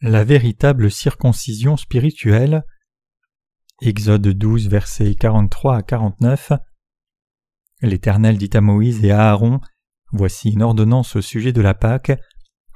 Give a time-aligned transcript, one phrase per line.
[0.00, 2.62] La véritable circoncision spirituelle.
[3.82, 6.52] Exode 12, versets 43 à 49.
[7.82, 9.60] L'Éternel dit à Moïse et à Aaron
[10.12, 12.12] Voici une ordonnance au sujet de la Pâque.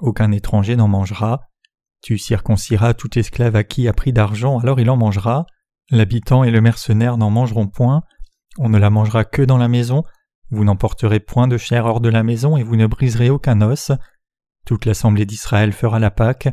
[0.01, 1.43] Aucun étranger n'en mangera.
[2.03, 5.47] Tu circonciras tout esclave à qui a pris d'argent, alors il en mangera.
[5.91, 8.03] L'habitant et le mercenaire n'en mangeront point.
[8.59, 10.03] On ne la mangera que dans la maison.
[10.51, 13.93] Vous n'emporterez point de chair hors de la maison et vous ne briserez aucun os.
[14.67, 16.49] Toute l'assemblée d'Israël fera la Pâque.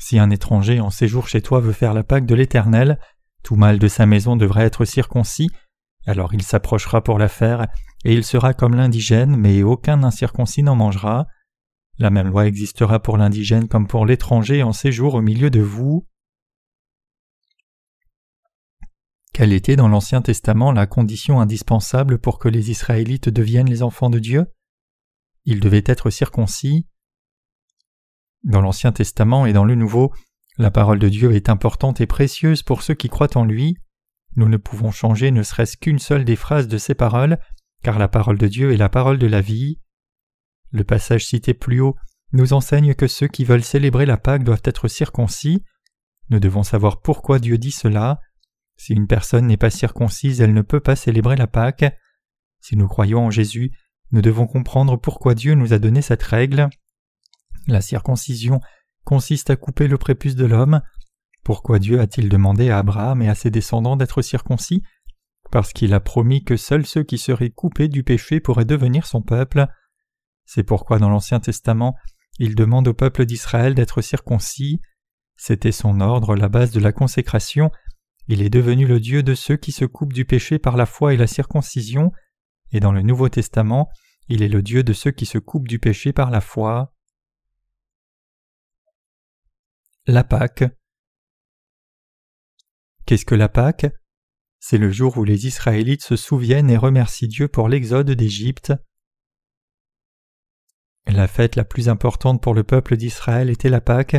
[0.00, 2.98] Si un étranger en séjour chez toi veut faire la Pâque de l'Éternel,
[3.42, 5.50] tout mâle de sa maison devrait être circoncis,
[6.06, 7.68] alors il s'approchera pour la faire,
[8.04, 11.26] et il sera comme l'indigène, mais aucun incirconcis n'en mangera.
[11.98, 16.06] La même loi existera pour l'indigène comme pour l'étranger en séjour au milieu de vous.
[19.34, 24.10] Quelle était dans l'Ancien Testament la condition indispensable pour que les Israélites deviennent les enfants
[24.10, 24.46] de Dieu?
[25.44, 26.86] Ils devaient être circoncis.
[28.44, 30.12] Dans l'Ancien Testament et dans le Nouveau,
[30.56, 33.76] la parole de Dieu est importante et précieuse pour ceux qui croient en lui.
[34.36, 37.38] Nous ne pouvons changer ne serait-ce qu'une seule des phrases de ces paroles,
[37.82, 39.80] car la parole de Dieu est la parole de la vie.
[40.70, 41.96] Le passage cité plus haut
[42.32, 45.64] nous enseigne que ceux qui veulent célébrer la Pâque doivent être circoncis.
[46.28, 48.20] Nous devons savoir pourquoi Dieu dit cela.
[48.76, 51.84] Si une personne n'est pas circoncise, elle ne peut pas célébrer la Pâque.
[52.60, 53.72] Si nous croyons en Jésus,
[54.12, 56.68] nous devons comprendre pourquoi Dieu nous a donné cette règle.
[57.66, 58.60] La circoncision
[59.04, 60.82] consiste à couper le prépuce de l'homme.
[61.44, 64.82] Pourquoi Dieu a-t-il demandé à Abraham et à ses descendants d'être circoncis?
[65.50, 69.22] Parce qu'il a promis que seuls ceux qui seraient coupés du péché pourraient devenir son
[69.22, 69.66] peuple.
[70.44, 71.96] C'est pourquoi dans l'Ancien Testament,
[72.38, 74.80] il demande au peuple d'Israël d'être circoncis.
[75.36, 77.70] C'était son ordre, la base de la consécration.
[78.28, 81.14] Il est devenu le Dieu de ceux qui se coupent du péché par la foi
[81.14, 82.12] et la circoncision,
[82.72, 83.88] et dans le Nouveau Testament,
[84.28, 86.92] il est le Dieu de ceux qui se coupent du péché par la foi.
[90.12, 90.64] La Pâque.
[93.06, 93.86] Qu'est-ce que la Pâque?
[94.58, 98.72] C'est le jour où les Israélites se souviennent et remercient Dieu pour l'exode d'Égypte.
[101.06, 104.16] La fête la plus importante pour le peuple d'Israël était la Pâque.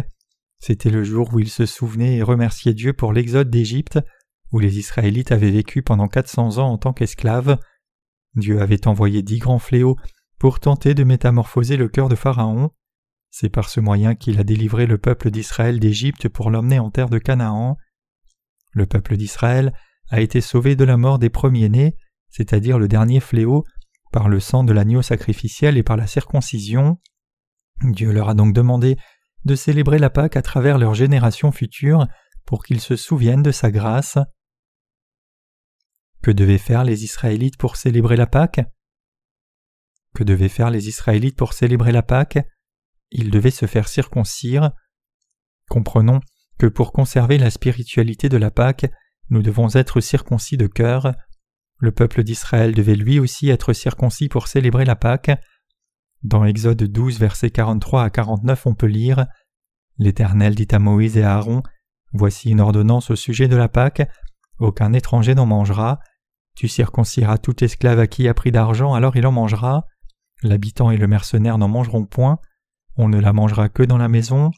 [0.59, 3.99] C'était le jour où ils se souvenaient et remerciaient Dieu pour l'exode d'Égypte,
[4.53, 7.59] où les Israélites avaient vécu pendant quatre cents ans en tant qu'esclaves.
[8.35, 9.97] Dieu avait envoyé dix grands fléaux
[10.39, 12.71] pour tenter de métamorphoser le cœur de Pharaon.
[13.31, 17.09] C'est par ce moyen qu'il a délivré le peuple d'Israël d'Égypte pour l'emmener en terre
[17.09, 17.77] de Canaan.
[18.73, 19.73] Le peuple d'Israël
[20.09, 21.95] a été sauvé de la mort des premiers-nés,
[22.29, 23.63] c'est-à-dire le dernier fléau,
[24.11, 26.99] par le sang de l'agneau sacrificiel et par la circoncision.
[27.83, 28.97] Dieu leur a donc demandé
[29.45, 32.07] de célébrer la Pâque à travers leurs générations futures
[32.45, 34.17] pour qu'ils se souviennent de sa grâce.
[36.21, 38.59] Que devaient faire les Israélites pour célébrer la Pâque?
[40.13, 42.39] Que devaient faire les Israélites pour célébrer la Pâque?
[43.11, 44.71] Il devait se faire circoncire.
[45.69, 46.21] Comprenons
[46.57, 48.85] que pour conserver la spiritualité de la Pâque,
[49.29, 51.13] nous devons être circoncis de cœur.
[51.79, 55.31] Le peuple d'Israël devait lui aussi être circoncis pour célébrer la Pâque.
[56.23, 59.25] Dans Exode 12, versets 43 à 49, on peut lire
[59.97, 61.63] L'Éternel dit à Moïse et à Aaron
[62.13, 64.07] Voici une ordonnance au sujet de la Pâque.
[64.59, 65.99] Aucun étranger n'en mangera.
[66.55, 69.87] Tu circonciras tout esclave à qui a pris d'argent, alors il en mangera.
[70.43, 72.39] L'habitant et le mercenaire n'en mangeront point.
[72.97, 74.51] On ne la mangera que dans la maison.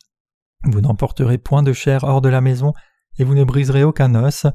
[0.64, 2.74] Vous n'emporterez point de chair hors de la maison,
[3.18, 4.48] et vous ne briserez aucun os.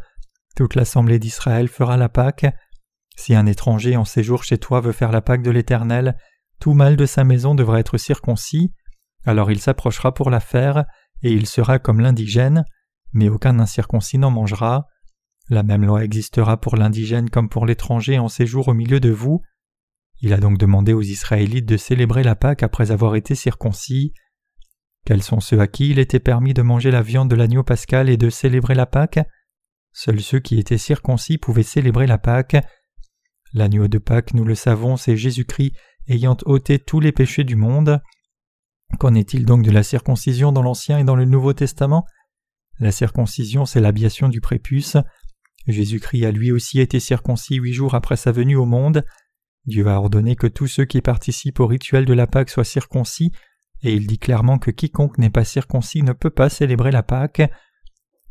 [0.57, 2.47] Toute l'assemblée d'Israël fera la Pâque.
[3.17, 6.17] Si un étranger en séjour chez toi veut faire la Pâque de l'Éternel,
[6.61, 8.73] tout mâle de sa maison devra être circoncis.
[9.25, 10.85] Alors il s'approchera pour la faire,
[11.23, 12.65] et il sera comme l'indigène,
[13.13, 14.87] mais aucun incirconcis n'en mangera.
[15.51, 19.43] La même loi existera pour l'indigène comme pour l'étranger en séjour au milieu de vous.
[20.21, 24.13] Il a donc demandé aux Israélites de célébrer la Pâque après avoir été circoncis.
[25.07, 28.09] Quels sont ceux à qui il était permis de manger la viande de l'agneau pascal
[28.11, 29.21] et de célébrer la Pâque?
[29.93, 32.57] Seuls ceux qui étaient circoncis pouvaient célébrer la Pâque.
[33.55, 35.73] L'agneau de Pâque, nous le savons, c'est Jésus-Christ
[36.09, 38.01] ayant ôté tous les péchés du monde.
[38.99, 42.05] Qu'en est-il donc de la circoncision dans l'Ancien et dans le Nouveau Testament?
[42.81, 44.97] La circoncision, c'est l'abiation du prépuce.
[45.67, 49.05] Jésus-Christ a lui aussi été circoncis huit jours après sa venue au monde.
[49.69, 53.33] Dieu a ordonné que tous ceux qui participent au rituel de la Pâque soient circoncis,
[53.83, 57.43] et il dit clairement que quiconque n'est pas circoncis ne peut pas célébrer la Pâque.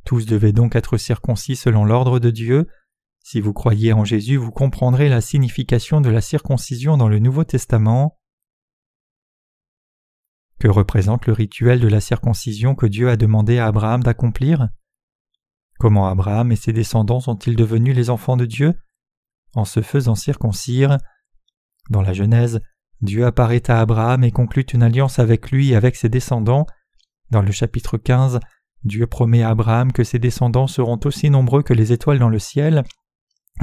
[0.04, 2.68] Tous devaient donc être circoncis selon l'ordre de Dieu.
[3.24, 7.44] Si vous croyez en Jésus, vous comprendrez la signification de la circoncision dans le Nouveau
[7.44, 8.18] Testament.
[10.60, 14.69] Que représente le rituel de la circoncision que Dieu a demandé à Abraham d'accomplir?
[15.78, 18.74] Comment Abraham et ses descendants sont-ils devenus les enfants de Dieu?
[19.54, 20.98] En se faisant circoncire.
[21.89, 22.60] Dans la Genèse,
[23.01, 26.66] Dieu apparaît à Abraham et conclut une alliance avec lui et avec ses descendants.
[27.30, 28.39] Dans le chapitre 15,
[28.84, 32.39] Dieu promet à Abraham que ses descendants seront aussi nombreux que les étoiles dans le
[32.39, 32.84] ciel,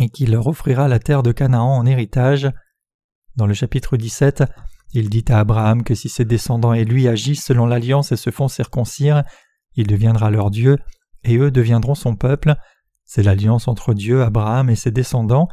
[0.01, 2.51] et qu'il leur offrira la terre de Canaan en héritage.
[3.37, 4.45] Dans le chapitre 17,
[4.93, 8.31] il dit à Abraham que si ses descendants et lui agissent selon l'alliance et se
[8.31, 9.23] font circoncire,
[9.75, 10.79] il deviendra leur Dieu,
[11.25, 12.55] et eux deviendront son peuple.
[13.05, 15.49] C'est l'alliance entre Dieu, Abraham et ses descendants.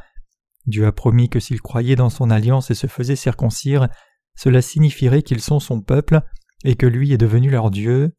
[0.68, 3.88] Dieu a promis que s'ils croyaient dans son alliance et se faisaient circoncire,
[4.36, 6.22] cela signifierait qu'ils sont son peuple
[6.64, 8.16] et que lui est devenu leur Dieu.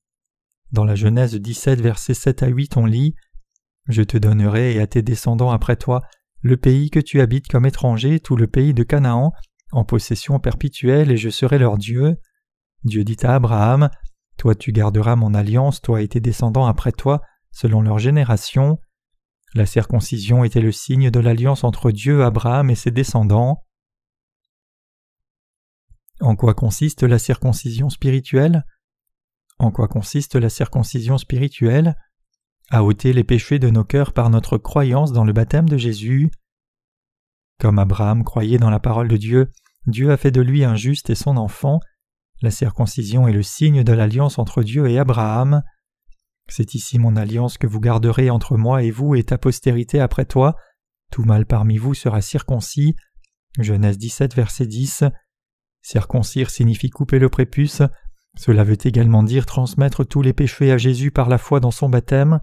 [0.72, 3.14] Dans la Genèse 17, versets 7 à 8, on lit
[3.88, 6.02] Je te donnerai et à tes descendants après toi
[6.42, 9.32] le pays que tu habites comme étranger, tout le pays de Canaan,
[9.70, 12.16] en possession perpétuelle, et je serai leur Dieu.
[12.84, 13.90] Dieu dit à Abraham
[14.36, 17.22] Toi tu garderas mon alliance, toi et tes descendants après toi,
[17.52, 18.78] selon leur génération.
[19.54, 23.64] La circoncision était le signe de l'alliance entre Dieu, Abraham et ses descendants.
[26.20, 28.64] En quoi consiste la circoncision spirituelle?
[29.58, 31.96] En quoi consiste la circoncision spirituelle?
[32.70, 36.30] À ôter les péchés de nos cœurs par notre croyance dans le baptême de Jésus.
[37.58, 39.50] Comme Abraham croyait dans la parole de Dieu,
[39.86, 41.80] Dieu a fait de lui un juste et son enfant.
[42.40, 45.62] La circoncision est le signe de l'alliance entre Dieu et Abraham.
[46.48, 50.24] C'est ici mon alliance que vous garderez entre moi et vous et ta postérité après
[50.24, 50.56] toi.
[51.10, 52.96] Tout mal parmi vous sera circoncis.
[53.58, 55.04] Genèse 17, verset 10.
[55.82, 57.82] Circoncire signifie couper le prépuce.
[58.36, 61.88] Cela veut également dire transmettre tous les péchés à Jésus par la foi dans son
[61.88, 62.40] baptême.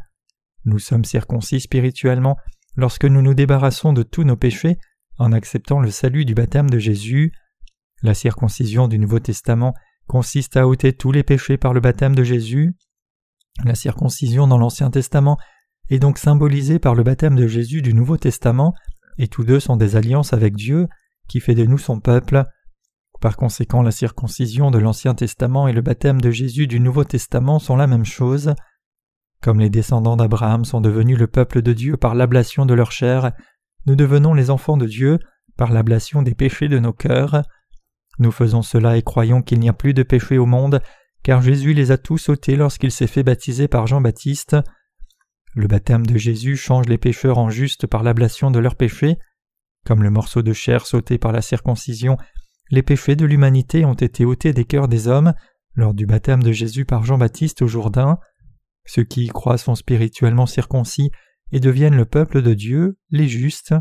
[0.66, 2.38] Nous sommes circoncis spirituellement
[2.76, 4.78] lorsque nous nous débarrassons de tous nos péchés
[5.18, 7.34] en acceptant le salut du baptême de Jésus.
[8.04, 9.74] La circoncision du Nouveau Testament
[10.08, 12.76] consiste à ôter tous les péchés par le baptême de Jésus.
[13.66, 15.38] La circoncision dans l'Ancien Testament
[15.90, 18.74] est donc symbolisée par le baptême de Jésus du Nouveau Testament,
[19.18, 20.88] et tous deux sont des alliances avec Dieu,
[21.28, 22.46] qui fait de nous son peuple.
[23.20, 27.60] Par conséquent, la circoncision de l'Ancien Testament et le baptême de Jésus du Nouveau Testament
[27.60, 28.54] sont la même chose.
[29.42, 33.34] Comme les descendants d'Abraham sont devenus le peuple de Dieu par l'ablation de leur chair,
[33.86, 35.20] nous devenons les enfants de Dieu
[35.58, 37.44] par l'ablation des péchés de nos cœurs.
[38.20, 40.82] Nous faisons cela et croyons qu'il n'y a plus de péchés au monde,
[41.24, 44.56] car Jésus les a tous ôtés lorsqu'il s'est fait baptiser par Jean-Baptiste.
[45.54, 49.18] Le baptême de Jésus change les pécheurs en justes par l'ablation de leurs péchés.
[49.86, 52.18] Comme le morceau de chair sauté par la circoncision,
[52.70, 55.34] les péchés de l'humanité ont été ôtés des cœurs des hommes
[55.76, 58.20] lors du baptême de Jésus par Jean-Baptiste au Jourdain.
[58.86, 61.12] Ceux qui y croient sont spirituellement circoncis
[61.52, 63.74] et deviennent le peuple de Dieu, les justes.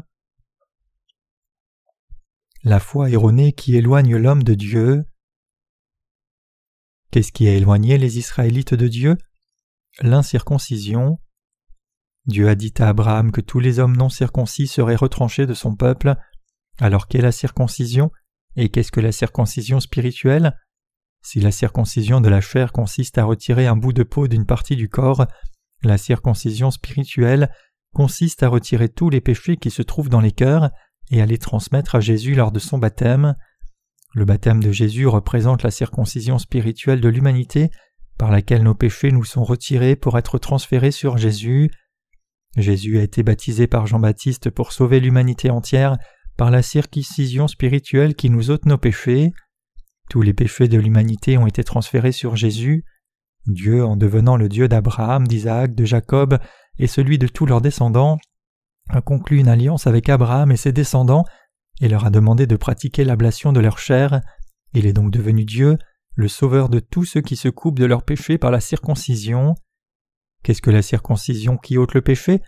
[2.65, 5.05] La foi erronée qui éloigne l'homme de Dieu.
[7.11, 9.17] Qu'est-ce qui a éloigné les Israélites de Dieu?
[10.03, 11.19] L'incirconcision.
[12.27, 15.75] Dieu a dit à Abraham que tous les hommes non circoncis seraient retranchés de son
[15.75, 16.17] peuple.
[16.79, 18.11] Alors qu'est la circoncision?
[18.57, 20.55] Et qu'est-ce que la circoncision spirituelle?
[21.23, 24.77] Si la circoncision de la chair consiste à retirer un bout de peau d'une partie
[24.77, 25.27] du corps,
[25.83, 27.51] la circoncision spirituelle
[27.95, 30.71] consiste à retirer tous les péchés qui se trouvent dans les cœurs
[31.11, 33.35] et à les transmettre à Jésus lors de son baptême.
[34.15, 37.71] Le baptême de Jésus représente la circoncision spirituelle de l'humanité
[38.17, 41.71] par laquelle nos péchés nous sont retirés pour être transférés sur Jésus.
[42.57, 45.97] Jésus a été baptisé par Jean-Baptiste pour sauver l'humanité entière
[46.37, 49.33] par la circoncision spirituelle qui nous ôte nos péchés.
[50.09, 52.85] Tous les péchés de l'humanité ont été transférés sur Jésus.
[53.47, 56.39] Dieu, en devenant le Dieu d'Abraham, d'Isaac, de Jacob
[56.79, 58.19] et celui de tous leurs descendants,
[58.89, 61.25] a conclu une alliance avec Abraham et ses descendants
[61.81, 64.21] et leur a demandé de pratiquer l'ablation de leur chair.
[64.75, 65.79] Il est donc devenu Dieu,
[66.15, 69.55] le sauveur de tous ceux qui se coupent de leurs péchés par la circoncision.
[70.43, 72.43] Qu'est-ce que la circoncision qui ôte le péché?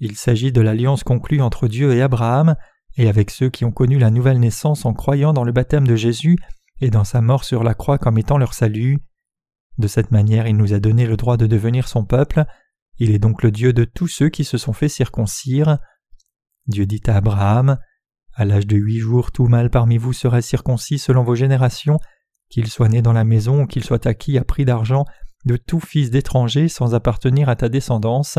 [0.00, 2.56] Il s'agit de l'alliance conclue entre Dieu et Abraham,
[2.96, 5.96] et avec ceux qui ont connu la nouvelle naissance en croyant dans le baptême de
[5.96, 6.36] Jésus
[6.80, 8.98] et dans sa mort sur la croix comme étant leur salut.
[9.78, 12.44] De cette manière il nous a donné le droit de devenir son peuple,
[12.98, 15.78] il est donc le Dieu de tous ceux qui se sont fait circoncire.
[16.66, 17.78] Dieu dit à Abraham
[18.34, 21.98] À l'âge de huit jours, tout mâle parmi vous sera circoncis selon vos générations,
[22.48, 25.04] qu'il soit né dans la maison ou qu'il soit acquis à prix d'argent
[25.44, 28.38] de tout fils d'étranger sans appartenir à ta descendance.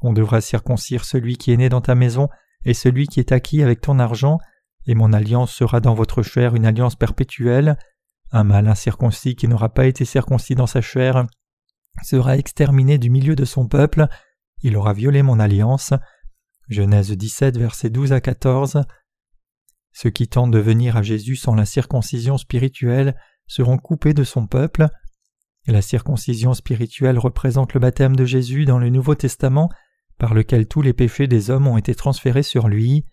[0.00, 2.28] On devra circoncire celui qui est né dans ta maison
[2.64, 4.38] et celui qui est acquis avec ton argent,
[4.86, 7.76] et mon alliance sera dans votre chair une alliance perpétuelle.
[8.32, 11.26] Un mâle incirconcis qui n'aura pas été circoncis dans sa chair
[12.02, 14.06] sera exterminé du milieu de son peuple,
[14.62, 15.92] il aura violé mon alliance.
[16.68, 18.82] Genèse 17, versets 12 à 14.
[19.92, 23.16] Ceux qui tentent de venir à Jésus sans la circoncision spirituelle
[23.46, 24.88] seront coupés de son peuple.
[25.66, 29.68] La circoncision spirituelle représente le baptême de Jésus dans le Nouveau Testament,
[30.18, 33.04] par lequel tous les péchés des hommes ont été transférés sur lui.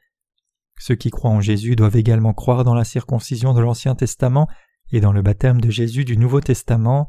[0.79, 4.48] Ceux qui croient en Jésus doivent également croire dans la circoncision de l'Ancien Testament
[4.91, 7.07] et dans le baptême de Jésus du Nouveau Testament.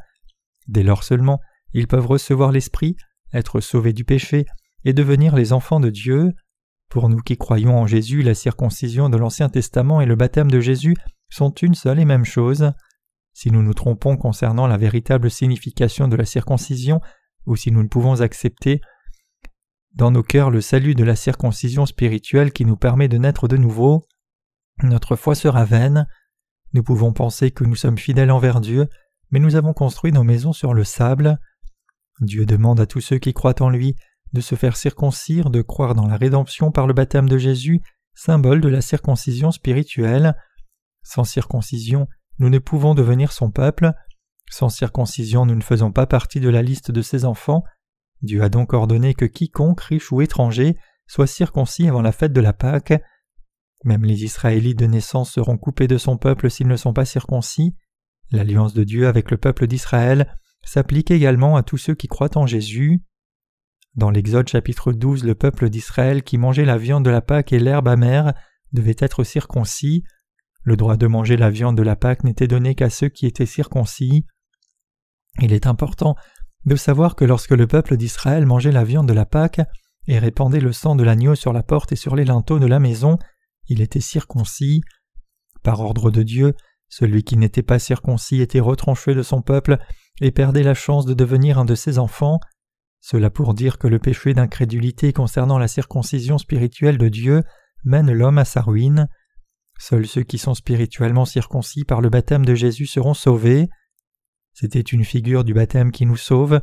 [0.66, 1.40] Dès lors seulement,
[1.74, 2.96] ils peuvent recevoir l'Esprit,
[3.32, 4.46] être sauvés du péché
[4.84, 6.32] et devenir les enfants de Dieu.
[6.88, 10.60] Pour nous qui croyons en Jésus, la circoncision de l'Ancien Testament et le baptême de
[10.60, 10.96] Jésus
[11.28, 12.72] sont une seule et même chose.
[13.34, 17.00] Si nous nous trompons concernant la véritable signification de la circoncision,
[17.46, 18.80] ou si nous ne pouvons accepter
[19.94, 23.56] dans nos cœurs le salut de la circoncision spirituelle qui nous permet de naître de
[23.56, 24.06] nouveau,
[24.82, 26.06] notre foi sera vaine.
[26.72, 28.88] Nous pouvons penser que nous sommes fidèles envers Dieu,
[29.30, 31.38] mais nous avons construit nos maisons sur le sable.
[32.20, 33.94] Dieu demande à tous ceux qui croient en lui
[34.32, 37.80] de se faire circoncire, de croire dans la rédemption par le baptême de Jésus,
[38.14, 40.34] symbole de la circoncision spirituelle.
[41.02, 42.08] Sans circoncision,
[42.38, 43.92] nous ne pouvons devenir son peuple.
[44.50, 47.64] Sans circoncision, nous ne faisons pas partie de la liste de ses enfants.
[48.22, 52.40] Dieu a donc ordonné que quiconque, riche ou étranger, soit circoncis avant la fête de
[52.40, 52.94] la Pâque.
[53.84, 57.76] Même les Israélites de naissance seront coupés de son peuple s'ils ne sont pas circoncis.
[58.30, 62.46] L'alliance de Dieu avec le peuple d'Israël s'applique également à tous ceux qui croient en
[62.46, 63.02] Jésus.
[63.98, 67.58] Dans l'Exode chapitre 12, le peuple d'Israël qui mangeait la viande de la Pâque et
[67.58, 68.32] l'herbe amère
[68.72, 70.04] devait être circoncis.
[70.62, 73.44] Le droit de manger la viande de la Pâque n'était donné qu'à ceux qui étaient
[73.44, 74.24] circoncis.
[75.40, 76.14] Il est important
[76.64, 79.62] de savoir que lorsque le peuple d'Israël mangeait la viande de la Pâque
[80.06, 82.78] et répandait le sang de l'agneau sur la porte et sur les linteaux de la
[82.78, 83.18] maison,
[83.66, 84.80] il était circoncis.
[85.64, 86.54] Par ordre de Dieu,
[86.88, 89.76] celui qui n'était pas circoncis était retranché de son peuple
[90.20, 92.38] et perdait la chance de devenir un de ses enfants.
[93.10, 97.42] Cela pour dire que le péché d'incrédulité concernant la circoncision spirituelle de Dieu
[97.82, 99.08] mène l'homme à sa ruine.
[99.78, 103.70] Seuls ceux qui sont spirituellement circoncis par le baptême de Jésus seront sauvés.
[104.52, 106.60] C'était une figure du baptême qui nous sauve.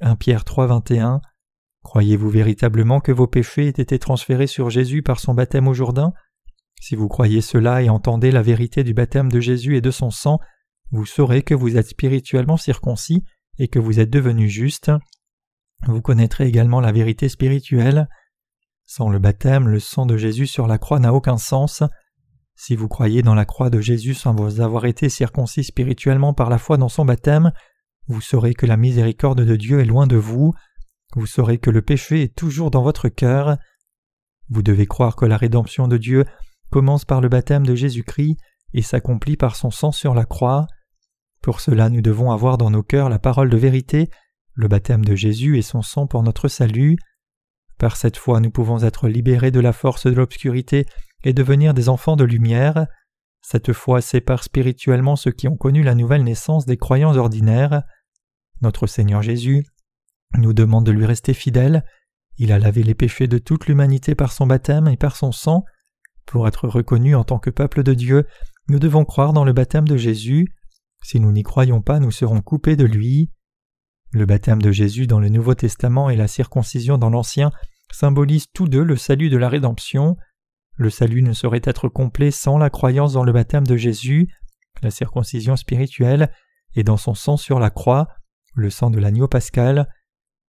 [0.00, 1.20] 1 Pierre 3, 21.
[1.82, 6.12] Croyez-vous véritablement que vos péchés aient été transférés sur Jésus par son baptême au Jourdain?
[6.80, 10.12] Si vous croyez cela et entendez la vérité du baptême de Jésus et de son
[10.12, 10.38] sang,
[10.92, 13.24] vous saurez que vous êtes spirituellement circoncis
[13.58, 14.92] et que vous êtes devenu juste.
[15.86, 18.08] Vous connaîtrez également la vérité spirituelle.
[18.86, 21.82] Sans le baptême, le sang de Jésus sur la croix n'a aucun sens.
[22.54, 26.50] Si vous croyez dans la croix de Jésus sans vous avoir été circoncis spirituellement par
[26.50, 27.52] la foi dans son baptême,
[28.08, 30.52] vous saurez que la miséricorde de Dieu est loin de vous,
[31.16, 33.56] vous saurez que le péché est toujours dans votre cœur.
[34.48, 36.24] Vous devez croire que la rédemption de Dieu
[36.70, 38.36] commence par le baptême de Jésus-Christ
[38.74, 40.66] et s'accomplit par son sang sur la croix.
[41.42, 44.10] Pour cela nous devons avoir dans nos cœurs la parole de vérité,
[44.54, 46.96] le baptême de Jésus et son sang pour notre salut.
[47.78, 50.86] Par cette foi nous pouvons être libérés de la force de l'obscurité
[51.24, 52.86] et devenir des enfants de lumière.
[53.42, 57.82] Cette foi sépare spirituellement ceux qui ont connu la nouvelle naissance des croyants ordinaires.
[58.60, 59.64] Notre Seigneur Jésus
[60.38, 61.84] nous demande de lui rester fidèle.
[62.36, 65.64] Il a lavé les péchés de toute l'humanité par son baptême et par son sang.
[66.26, 68.26] Pour être reconnus en tant que peuple de Dieu,
[68.68, 70.54] nous devons croire dans le baptême de Jésus.
[71.02, 73.30] Si nous n'y croyons pas, nous serons coupés de lui.
[74.12, 77.52] Le baptême de Jésus dans le Nouveau Testament et la circoncision dans l'Ancien
[77.92, 80.16] symbolisent tous deux le salut de la rédemption.
[80.74, 84.28] Le salut ne saurait être complet sans la croyance dans le baptême de Jésus,
[84.82, 86.32] la circoncision spirituelle,
[86.74, 88.08] et dans son sang sur la croix,
[88.54, 89.88] le sang de l'agneau pascal.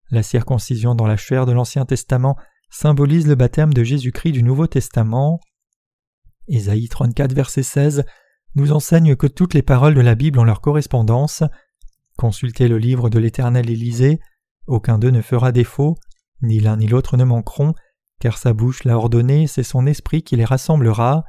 [0.10, 2.38] La circoncision dans la chair de l'Ancien Testament
[2.72, 5.39] symbolise le baptême de Jésus-Christ du Nouveau Testament.
[6.48, 8.06] Ésaïe 34, verset 16
[8.56, 11.44] nous enseigne que toutes les paroles de la Bible ont leur correspondance.
[12.18, 14.20] Consultez le livre de l'Éternel Élysée,
[14.68, 15.98] aucun d'eux ne fera défaut,
[16.41, 17.74] ni l'un ni l'autre ne manqueront,
[18.20, 21.24] car sa bouche l'a ordonné, c'est son esprit qui les rassemblera.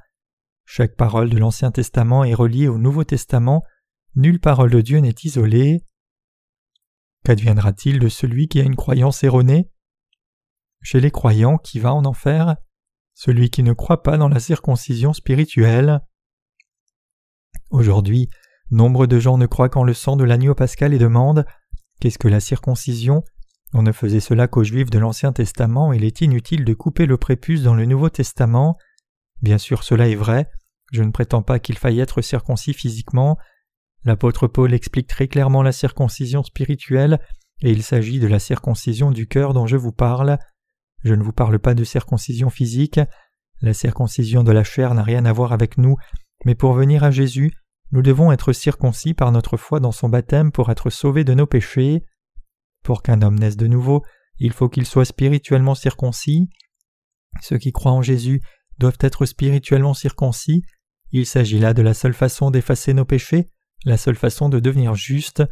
[0.64, 3.64] Chaque parole de l'Ancien Testament est reliée au Nouveau Testament,
[4.14, 5.82] nulle parole de Dieu n'est isolée.
[7.24, 9.70] Qu'adviendra-t-il de celui qui a une croyance erronée?
[10.82, 12.56] Chez les croyants, qui va en enfer?
[13.14, 16.00] Celui qui ne croit pas dans la circoncision spirituelle?
[17.70, 18.28] Aujourd'hui,
[18.72, 21.44] nombre de gens ne croient qu'en le sang de l'agneau pascal et demandent
[22.00, 23.22] Qu'est-ce que la circoncision?
[23.74, 27.16] On ne faisait cela qu'aux Juifs de l'Ancien Testament, il est inutile de couper le
[27.16, 28.76] prépuce dans le Nouveau Testament.
[29.40, 30.50] Bien sûr cela est vrai,
[30.92, 33.38] je ne prétends pas qu'il faille être circoncis physiquement.
[34.04, 37.20] L'apôtre Paul explique très clairement la circoncision spirituelle,
[37.62, 40.38] et il s'agit de la circoncision du cœur dont je vous parle.
[41.04, 43.00] Je ne vous parle pas de circoncision physique,
[43.62, 45.96] la circoncision de la chair n'a rien à voir avec nous,
[46.44, 47.52] mais pour venir à Jésus,
[47.92, 51.46] nous devons être circoncis par notre foi dans son baptême pour être sauvés de nos
[51.46, 52.02] péchés.
[52.82, 54.02] Pour qu'un homme naisse de nouveau,
[54.38, 56.48] il faut qu'il soit spirituellement circoncis.
[57.42, 58.40] Ceux qui croient en Jésus
[58.78, 60.64] doivent être spirituellement circoncis.
[61.12, 63.50] Il s'agit là de la seule façon d'effacer nos péchés,
[63.84, 65.42] la seule façon de devenir juste.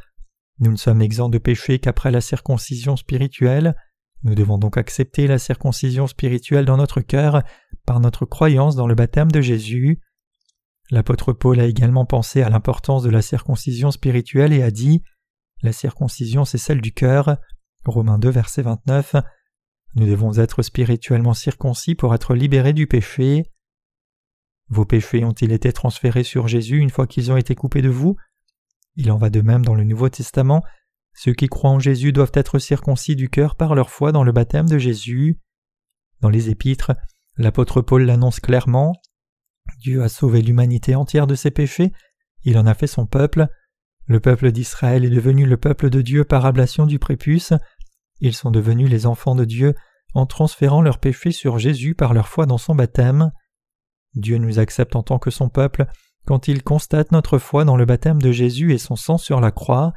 [0.59, 3.76] Nous ne sommes exempts de péché qu'après la circoncision spirituelle.
[4.23, 7.42] Nous devons donc accepter la circoncision spirituelle dans notre cœur
[7.87, 10.00] par notre croyance dans le baptême de Jésus.
[10.90, 15.02] L'apôtre Paul a également pensé à l'importance de la circoncision spirituelle et a dit
[15.62, 17.37] La circoncision, c'est celle du cœur.
[17.85, 19.16] Romains 2, verset 29.
[19.94, 23.44] Nous devons être spirituellement circoncis pour être libérés du péché.
[24.68, 28.16] Vos péchés ont-ils été transférés sur Jésus une fois qu'ils ont été coupés de vous?
[28.97, 30.62] Il en va de même dans le Nouveau Testament.
[31.12, 34.32] Ceux qui croient en Jésus doivent être circoncis du cœur par leur foi dans le
[34.32, 35.40] baptême de Jésus.
[36.20, 36.92] Dans les épîtres,
[37.37, 38.92] l'apôtre Paul l'annonce clairement.
[39.79, 41.93] Dieu a sauvé l'humanité entière de ses péchés,
[42.43, 43.49] il en a fait son peuple.
[44.07, 47.53] Le peuple d'Israël est devenu le peuple de Dieu par ablation du prépuce.
[48.21, 49.75] Ils sont devenus les enfants de Dieu
[50.15, 53.31] en transférant leurs péchés sur Jésus par leur foi dans son baptême.
[54.15, 55.87] Dieu nous accepte en tant que son peuple
[56.27, 59.53] quand il constate notre foi dans le baptême de Jésus et son sang sur la
[59.53, 59.93] croix.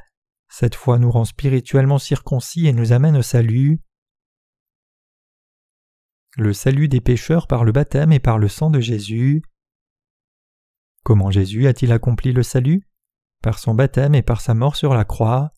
[0.49, 3.81] Cette foi nous rend spirituellement circoncis et nous amène au salut.
[6.35, 9.43] Le salut des pécheurs par le baptême et par le sang de Jésus.
[11.03, 12.87] Comment Jésus a-t-il accompli le salut?
[13.41, 15.51] Par son baptême et par sa mort sur la croix.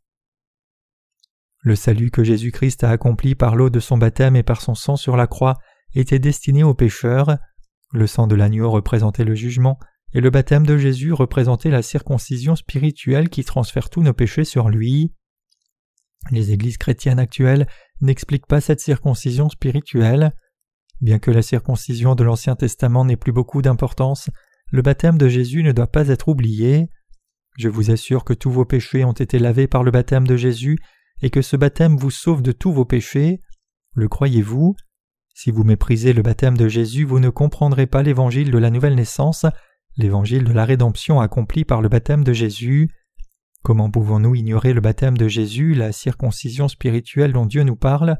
[1.61, 4.95] Le salut que Jésus-Christ a accompli par l'eau de son baptême et par son sang
[4.95, 5.57] sur la croix
[5.93, 7.37] était destiné aux pécheurs.
[7.91, 9.77] Le sang de l'agneau représentait le jugement,
[10.13, 14.69] et le baptême de Jésus représentait la circoncision spirituelle qui transfère tous nos péchés sur
[14.69, 15.13] lui.
[16.31, 17.67] Les églises chrétiennes actuelles
[18.01, 20.33] n'expliquent pas cette circoncision spirituelle.
[21.01, 24.29] Bien que la circoncision de l'Ancien Testament n'ait plus beaucoup d'importance,
[24.71, 26.89] le baptême de Jésus ne doit pas être oublié.
[27.57, 30.77] Je vous assure que tous vos péchés ont été lavés par le baptême de Jésus
[31.21, 33.41] et que ce baptême vous sauve de tous vos péchés.
[33.93, 34.75] Le croyez-vous?
[35.33, 38.95] Si vous méprisez le baptême de Jésus, vous ne comprendrez pas l'évangile de la nouvelle
[38.95, 39.45] naissance,
[39.97, 42.89] l'évangile de la rédemption accompli par le baptême de Jésus.
[43.63, 48.17] Comment pouvons-nous ignorer le baptême de Jésus, la circoncision spirituelle dont Dieu nous parle?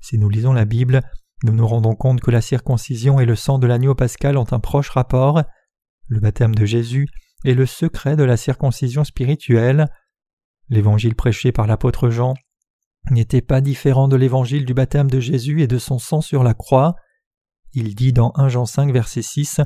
[0.00, 1.02] Si nous lisons la Bible,
[1.44, 4.60] nous nous rendons compte que la circoncision et le sang de l'agneau pascal ont un
[4.60, 5.42] proche rapport.
[6.10, 7.06] Le baptême de Jésus
[7.44, 9.86] est le secret de la circoncision spirituelle.
[10.68, 12.34] L'évangile prêché par l'apôtre Jean
[13.12, 16.52] n'était pas différent de l'évangile du baptême de Jésus et de son sang sur la
[16.52, 16.96] croix.
[17.74, 19.60] Il dit dans 1 Jean 5 verset 6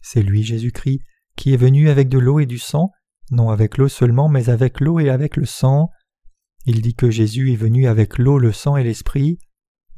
[0.00, 1.02] C'est lui Jésus-Christ
[1.36, 2.90] qui est venu avec de l'eau et du sang,
[3.30, 5.90] non avec l'eau seulement mais avec l'eau et avec le sang.
[6.64, 9.36] Il dit que Jésus est venu avec l'eau, le sang et l'esprit,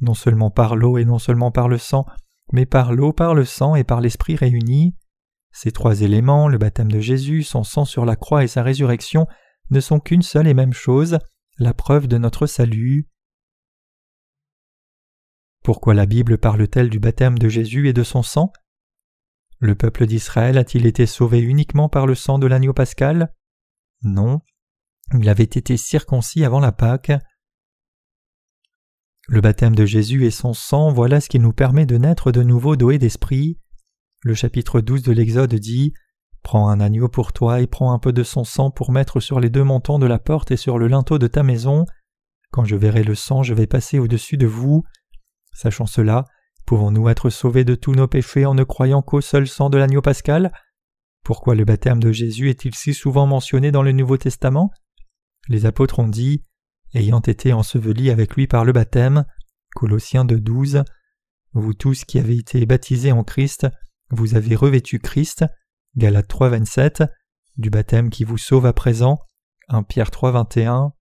[0.01, 2.05] non seulement par l'eau et non seulement par le sang,
[2.51, 4.96] mais par l'eau, par le sang et par l'esprit réunis.
[5.59, 9.25] Ces trois éléments, le baptême de Jésus, son sang sur la croix et sa résurrection,
[9.71, 11.17] ne sont qu'une seule et même chose,
[11.57, 13.09] la preuve de notre salut.
[15.63, 18.53] Pourquoi la Bible parle-t-elle du baptême de Jésus et de son sang?
[19.57, 23.33] Le peuple d'Israël a-t-il été sauvé uniquement par le sang de l'agneau pascal?
[24.03, 24.41] Non.
[25.17, 27.13] Il avait été circoncis avant la Pâque.
[29.27, 32.43] Le baptême de Jésus et son sang, voilà ce qui nous permet de naître de
[32.43, 33.57] nouveau doué d'esprit.
[34.23, 35.93] Le chapitre 12 de l'Exode dit
[36.41, 39.39] Prends un agneau pour toi et prends un peu de son sang pour mettre sur
[39.39, 41.85] les deux montants de la porte et sur le linteau de ta maison.
[42.51, 44.83] Quand je verrai le sang, je vais passer au-dessus de vous.
[45.53, 46.25] Sachant cela,
[46.65, 50.01] pouvons-nous être sauvés de tous nos péchés en ne croyant qu'au seul sang de l'agneau
[50.01, 50.51] pascal?
[51.23, 54.71] Pourquoi le baptême de Jésus est-il si souvent mentionné dans le Nouveau Testament?
[55.47, 56.43] Les apôtres ont dit
[56.95, 59.25] Ayant été ensevelis avec lui par le baptême.
[59.75, 60.83] Colossiens de 12.
[61.53, 63.67] Vous tous qui avez été baptisés en Christ,
[64.09, 65.45] vous avez revêtu Christ,
[65.95, 67.03] Galates 3, 27,
[67.57, 69.19] du baptême qui vous sauve à présent,
[69.69, 70.93] 1 Pierre 3, 21.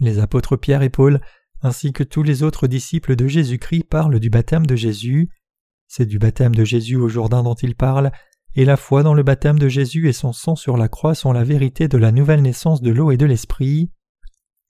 [0.00, 1.20] Les apôtres Pierre et Paul,
[1.62, 5.30] ainsi que tous les autres disciples de Jésus-Christ parlent du baptême de Jésus.
[5.86, 8.12] C'est du baptême de Jésus au Jourdain dont ils parlent,
[8.54, 11.32] et la foi dans le baptême de Jésus et son sang sur la croix sont
[11.32, 13.90] la vérité de la nouvelle naissance de l'eau et de l'esprit.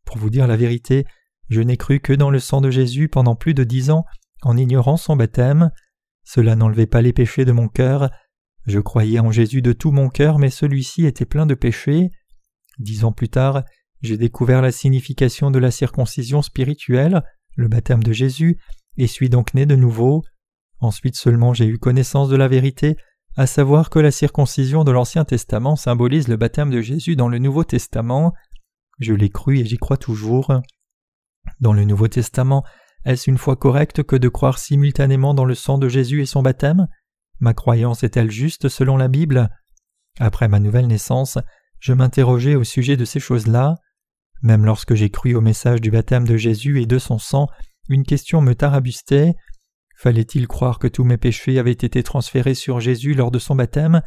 [0.05, 1.05] Pour vous dire la vérité,
[1.51, 4.05] je n'ai cru que dans le sang de Jésus pendant plus de dix ans
[4.43, 5.71] en ignorant son baptême.
[6.25, 8.11] Cela n'enlevait pas les péchés de mon cœur.
[8.67, 12.11] Je croyais en Jésus de tout mon cœur, mais celui-ci était plein de péchés.
[12.79, 13.63] Dix ans plus tard,
[14.01, 17.23] j'ai découvert la signification de la circoncision spirituelle,
[17.57, 18.59] le baptême de Jésus,
[18.97, 20.25] et suis donc né de nouveau.
[20.81, 22.97] Ensuite seulement j'ai eu connaissance de la vérité,
[23.37, 27.39] à savoir que la circoncision de l'Ancien Testament symbolise le baptême de Jésus dans le
[27.39, 28.33] Nouveau Testament.
[29.01, 30.53] Je l'ai cru et j'y crois toujours.
[31.61, 32.65] Dans le Nouveau Testament,
[33.05, 36.43] est-ce une foi correcte que de croire simultanément dans le sang de Jésus et son
[36.43, 36.89] baptême?
[37.41, 39.51] Ma croyance est-elle juste selon la Bible?
[40.19, 41.39] Après ma nouvelle naissance,
[41.81, 43.75] je m'interrogeais au sujet de ces choses-là.
[44.43, 47.49] Même lorsque j'ai cru au message du baptême de Jésus et de son sang,
[47.89, 49.35] une question me tarabustait.
[49.97, 54.01] Fallait-il croire que tous mes péchés avaient été transférés sur Jésus lors de son baptême?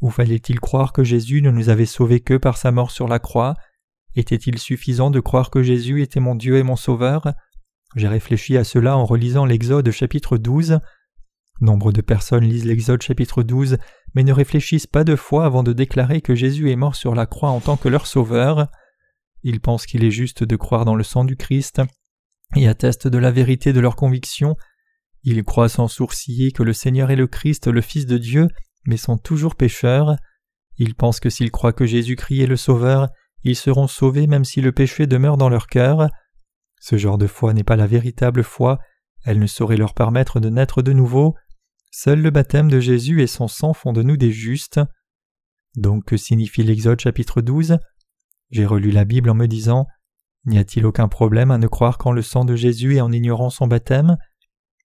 [0.00, 3.18] Ou fallait-il croire que Jésus ne nous avait sauvés que par sa mort sur la
[3.18, 3.54] croix?
[4.14, 7.34] Était-il suffisant de croire que Jésus était mon Dieu et mon Sauveur?
[7.94, 10.80] J'ai réfléchi à cela en relisant l'Exode chapitre 12.
[11.60, 13.78] Nombre de personnes lisent l'Exode chapitre 12,
[14.14, 17.26] mais ne réfléchissent pas deux fois avant de déclarer que Jésus est mort sur la
[17.26, 18.68] croix en tant que leur sauveur.
[19.44, 21.82] Ils pensent qu'il est juste de croire dans le sang du Christ
[22.56, 24.56] et attestent de la vérité de leur conviction.
[25.22, 28.48] Ils croient sans sourciller que le Seigneur est le Christ, le Fils de Dieu,
[28.86, 30.16] mais sont toujours pécheurs.
[30.78, 33.08] Ils pensent que s'ils croient que Jésus-Christ est le Sauveur,
[33.44, 36.08] ils seront sauvés même si le péché demeure dans leur cœur.
[36.84, 38.78] Ce genre de foi n'est pas la véritable foi,
[39.24, 41.34] elle ne saurait leur permettre de naître de nouveau.
[41.90, 44.82] Seul le baptême de Jésus et son sang font de nous des justes.
[45.76, 47.78] Donc que signifie l'Exode chapitre 12
[48.50, 49.86] J'ai relu la Bible en me disant
[50.44, 53.48] N'y a-t-il aucun problème à ne croire qu'en le sang de Jésus et en ignorant
[53.48, 54.18] son baptême?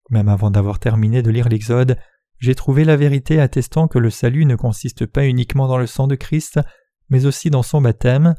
[0.10, 1.98] Même avant d'avoir terminé de lire l'Exode,
[2.38, 6.08] j'ai trouvé la vérité attestant que le salut ne consiste pas uniquement dans le sang
[6.08, 6.62] de Christ,
[7.10, 8.36] mais aussi dans son baptême.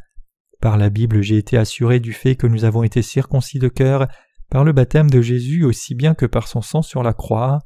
[0.60, 4.08] Par la Bible, j'ai été assuré du fait que nous avons été circoncis de cœur
[4.50, 7.60] par le baptême de Jésus aussi bien que par son sang sur la croix.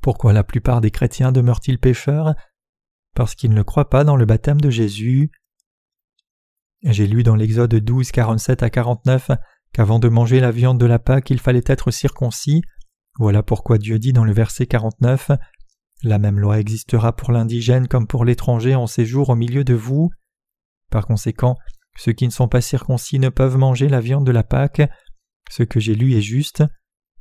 [0.00, 2.34] Pourquoi la plupart des chrétiens demeurent-ils pécheurs?
[3.14, 5.32] Parce qu'ils ne croient pas dans le baptême de Jésus.
[6.82, 9.32] J'ai lu dans l'Exode 12, 47 à 49
[9.72, 12.62] qu'avant de manger la viande de la Pâque, il fallait être circoncis.
[13.18, 15.32] Voilà pourquoi Dieu dit dans le verset 49
[16.04, 20.10] La même loi existera pour l'indigène comme pour l'étranger en séjour au milieu de vous.
[20.90, 21.56] Par conséquent,
[21.98, 24.82] ceux qui ne sont pas circoncis ne peuvent manger la viande de la Pâque.
[25.50, 26.62] Ce que j'ai lu est juste.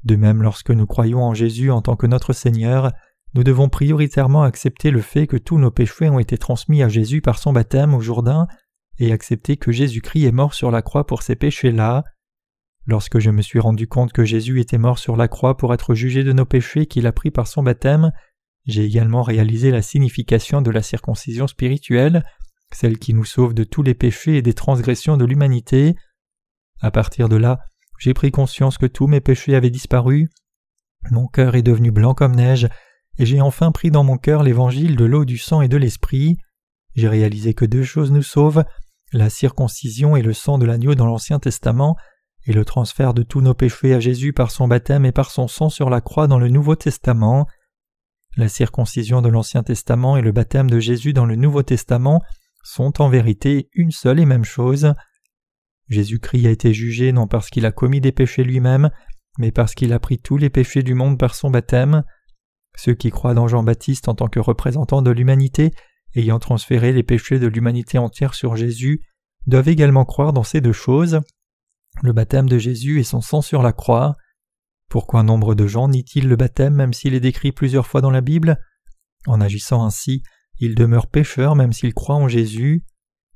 [0.03, 2.91] De même, lorsque nous croyons en Jésus en tant que notre Seigneur,
[3.33, 7.21] nous devons prioritairement accepter le fait que tous nos péchés ont été transmis à Jésus
[7.21, 8.47] par son baptême au Jourdain
[8.99, 12.03] et accepter que Jésus-Christ est mort sur la croix pour ces péchés-là.
[12.85, 15.93] Lorsque je me suis rendu compte que Jésus était mort sur la croix pour être
[15.93, 18.11] jugé de nos péchés qu'il a pris par son baptême,
[18.65, 22.23] j'ai également réalisé la signification de la circoncision spirituelle,
[22.73, 25.95] celle qui nous sauve de tous les péchés et des transgressions de l'humanité.
[26.81, 27.59] À partir de là,
[27.99, 30.29] j'ai pris conscience que tous mes péchés avaient disparu,
[31.11, 32.67] mon cœur est devenu blanc comme neige,
[33.17, 36.37] et j'ai enfin pris dans mon cœur l'évangile de l'eau, du sang et de l'esprit.
[36.95, 38.63] J'ai réalisé que deux choses nous sauvent,
[39.13, 41.95] la circoncision et le sang de l'agneau dans l'Ancien Testament,
[42.45, 45.47] et le transfert de tous nos péchés à Jésus par son baptême et par son
[45.47, 47.47] sang sur la croix dans le Nouveau Testament.
[48.35, 52.21] La circoncision de l'Ancien Testament et le baptême de Jésus dans le Nouveau Testament
[52.67, 54.93] sont en vérité une seule et même chose.
[55.87, 58.89] Jésus-Christ a été jugé non parce qu'il a commis des péchés lui-même,
[59.39, 62.03] mais parce qu'il a pris tous les péchés du monde par son baptême.
[62.75, 65.71] Ceux qui croient dans Jean-Baptiste en tant que représentant de l'humanité,
[66.13, 69.01] ayant transféré les péchés de l'humanité entière sur Jésus,
[69.45, 71.21] doivent également croire dans ces deux choses
[72.03, 74.17] le baptême de Jésus et son sang sur la croix.
[74.89, 78.21] Pourquoi nombre de gens nient-ils le baptême même s'il est décrit plusieurs fois dans la
[78.21, 78.59] Bible?
[79.25, 80.21] En agissant ainsi,
[80.59, 82.83] ils demeurent pécheurs même s'ils croient en Jésus.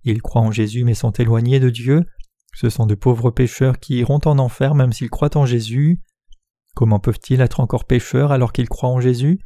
[0.04, 2.06] Ils croient en Jésus mais sont éloignés de Dieu.
[2.54, 6.02] Ce sont de pauvres pécheurs qui iront en enfer même s'ils croient en Jésus.
[6.76, 9.40] Comment peuvent-ils être encore pécheurs alors qu'ils croient en Jésus?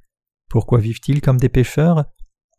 [0.49, 2.05] Pourquoi vivent-ils comme des pécheurs?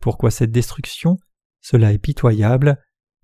[0.01, 1.17] Pourquoi cette destruction?
[1.61, 2.79] Cela est pitoyable.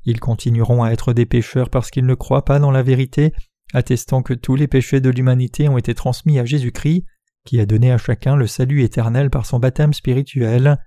[0.05, 3.33] Ils continueront à être des pécheurs parce qu'ils ne croient pas dans la vérité,
[3.73, 7.05] attestant que tous les péchés de l'humanité ont été transmis à Jésus-Christ,
[7.45, 10.79] qui a donné à chacun le salut éternel par son baptême spirituel.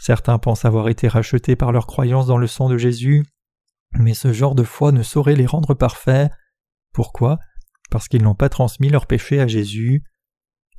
[0.00, 3.26] Certains pensent avoir été rachetés par leur croyance dans le sang de Jésus,
[3.98, 6.32] mais ce genre de foi ne saurait les rendre parfaits.
[6.94, 7.38] Pourquoi?
[7.90, 10.02] Parce qu'ils n'ont pas transmis leurs péchés à Jésus.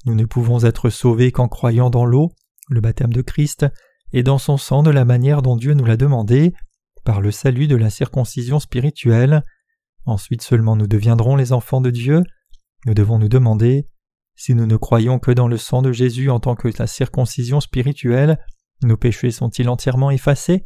[0.05, 2.31] Nous ne pouvons être sauvés qu'en croyant dans l'eau,
[2.67, 3.67] le baptême de Christ,
[4.11, 6.55] et dans son sang de la manière dont Dieu nous l'a demandé
[7.03, 9.43] par le salut de la circoncision spirituelle.
[10.05, 12.23] Ensuite seulement nous deviendrons les enfants de Dieu.
[12.87, 13.87] Nous devons nous demander
[14.35, 17.59] si nous ne croyons que dans le sang de Jésus en tant que la circoncision
[17.59, 18.39] spirituelle,
[18.83, 20.65] nos péchés sont-ils entièrement effacés?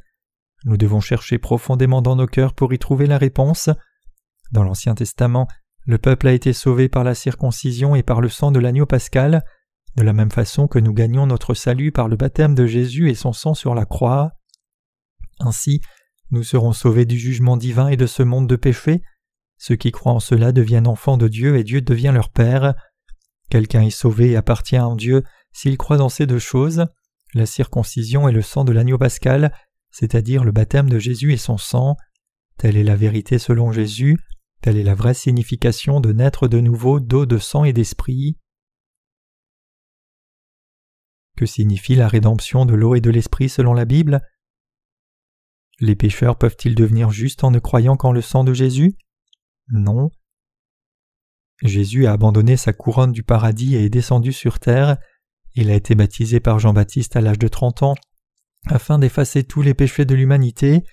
[0.64, 3.70] Nous devons chercher profondément dans nos cœurs pour y trouver la réponse.
[4.52, 5.48] Dans l'Ancien Testament,
[5.86, 9.44] le peuple a été sauvé par la circoncision et par le sang de l'agneau pascal,
[9.96, 13.16] de la même façon que nous gagnons notre salut par le baptême de Jésus et
[13.16, 14.32] son sang sur la croix.
[15.40, 15.82] Ainsi,
[16.32, 19.02] nous serons sauvés du jugement divin et de ce monde de péché.
[19.58, 22.74] Ceux qui croient en cela deviennent enfants de Dieu et Dieu devient leur Père.
[23.50, 25.24] Quelqu'un est sauvé et appartient à Dieu
[25.54, 26.88] s'il croit dans ces deux choses,
[27.36, 29.54] la circoncision et le sang de l'agneau pascal,
[29.92, 31.98] c'est-à-dire le baptême de Jésus et son sang.
[32.58, 34.18] Telle est la vérité selon Jésus,
[34.62, 38.38] telle est la vraie signification de naître de nouveau d'eau, de sang et d'esprit.
[41.36, 44.22] Que signifie la rédemption de l'eau et de l'esprit selon la Bible?
[45.82, 48.96] Les pécheurs peuvent-ils devenir justes en ne croyant qu'en le sang de Jésus?
[49.68, 50.10] Non.
[51.62, 54.98] Jésus a abandonné sa couronne du paradis et est descendu sur terre.
[55.56, 57.96] Il a été baptisé par Jean-Baptiste à l'âge de trente ans,
[58.68, 60.84] afin d'effacer tous les péchés de l'humanité.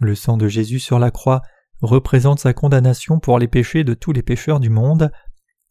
[0.00, 1.40] Le sang de Jésus sur la croix
[1.80, 5.10] représente sa condamnation pour les péchés de tous les pécheurs du monde.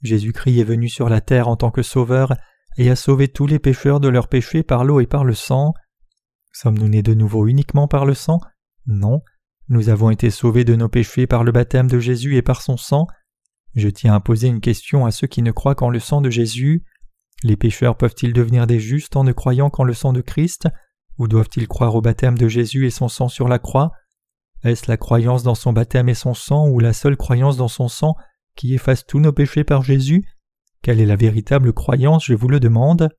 [0.01, 2.33] Jésus-Christ est venu sur la terre en tant que sauveur
[2.77, 5.73] et a sauvé tous les pécheurs de leurs péchés par l'eau et par le sang.
[6.51, 8.39] Sommes-nous nés de nouveau uniquement par le sang?
[8.87, 9.21] Non.
[9.69, 12.77] Nous avons été sauvés de nos péchés par le baptême de Jésus et par son
[12.77, 13.07] sang.
[13.75, 16.29] Je tiens à poser une question à ceux qui ne croient qu'en le sang de
[16.29, 16.83] Jésus.
[17.43, 20.67] Les pécheurs peuvent-ils devenir des justes en ne croyant qu'en le sang de Christ?
[21.17, 23.91] Ou doivent-ils croire au baptême de Jésus et son sang sur la croix?
[24.63, 27.89] Est-ce la croyance dans son baptême et son sang ou la seule croyance dans son
[27.89, 28.15] sang
[28.56, 30.25] qui efface tous nos péchés par Jésus?
[30.82, 33.10] Quelle est la véritable croyance, je vous le demande?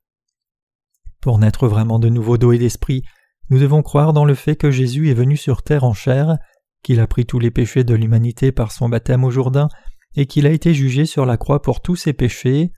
[1.21, 3.03] Pour naître vraiment de nouveau d'eau et d'esprit,
[3.51, 6.39] nous devons croire dans le fait que Jésus est venu sur terre en chair,
[6.83, 9.69] qu'il a pris tous les péchés de l'humanité par son baptême au Jourdain,
[10.17, 12.73] et qu'il a été jugé sur la croix pour tous ses péchés.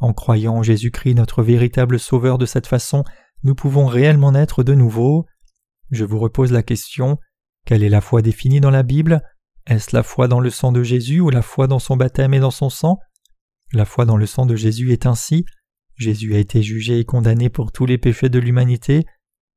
[0.00, 3.04] En croyant en Jésus-Christ notre véritable Sauveur de cette façon,
[3.42, 5.26] nous pouvons réellement naître de nouveau.
[5.90, 7.18] Je vous repose la question
[7.64, 9.22] quelle est la foi définie dans la Bible?
[9.66, 12.40] Est-ce la foi dans le sang de Jésus ou la foi dans son baptême et
[12.40, 12.98] dans son sang?
[13.72, 15.46] La foi dans le sang de Jésus est ainsi.
[15.96, 19.06] Jésus a été jugé et condamné pour tous les péchés de l'humanité,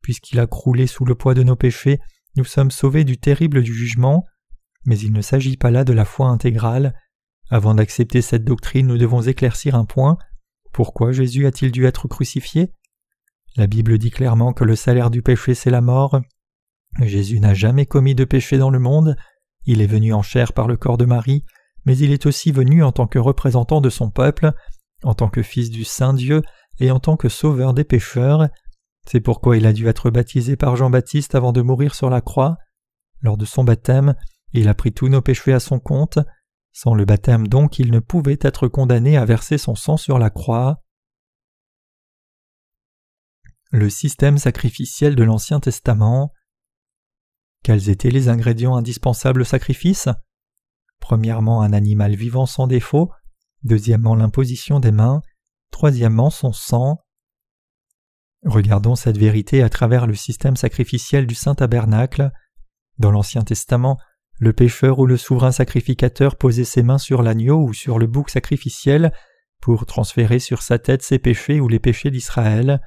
[0.02, 2.00] puisqu'il a croulé sous le poids de nos péchés,
[2.38, 4.24] nous sommes sauvés du terrible du jugement,
[4.86, 6.94] mais il ne s'agit pas là de la foi intégrale.
[7.50, 10.18] Avant d'accepter cette doctrine, nous devons éclaircir un point.
[10.74, 12.74] Pourquoi Jésus a-t-il dû être crucifié?
[13.56, 16.22] La Bible dit clairement que le salaire du péché c'est la mort.
[17.02, 19.16] Jésus n'a jamais commis de péché dans le monde,
[19.66, 21.44] il est venu en chair par le corps de Marie,
[21.86, 24.52] mais il est aussi venu en tant que représentant de son peuple,
[25.04, 26.42] en tant que fils du Saint Dieu
[26.80, 28.48] et en tant que sauveur des pécheurs.
[29.08, 32.58] C'est pourquoi il a dû être baptisé par Jean-Baptiste avant de mourir sur la croix.
[33.22, 34.16] Lors de son baptême,
[34.54, 36.20] il a pris tous nos péchés à son compte.
[36.80, 40.30] Sans le baptême donc, il ne pouvait être condamné à verser son sang sur la
[40.30, 40.84] croix.
[43.72, 46.32] Le système sacrificiel de l'Ancien Testament.
[47.64, 50.08] Quels étaient les ingrédients indispensables au sacrifice?
[51.00, 53.12] Premièrement, un animal vivant sans défaut.
[53.64, 55.24] Deuxièmement, l'imposition des mains.
[55.72, 57.00] Troisièmement, son sang.
[58.44, 62.32] Regardons cette vérité à travers le système sacrificiel du Saint Tabernacle.
[63.00, 63.98] Dans l'Ancien Testament,
[64.40, 68.30] le pécheur ou le souverain sacrificateur posait ses mains sur l'agneau ou sur le bouc
[68.30, 69.12] sacrificiel
[69.62, 72.80] pour transférer sur sa tête ses péchés ou les péchés d'Israël.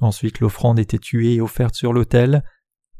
[0.00, 2.42] Ensuite l'offrande était tuée et offerte sur l'autel.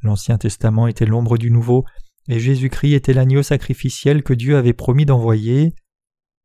[0.03, 1.85] L'Ancien Testament était l'ombre du Nouveau,
[2.29, 5.74] et Jésus-Christ était l'agneau sacrificiel que Dieu avait promis d'envoyer.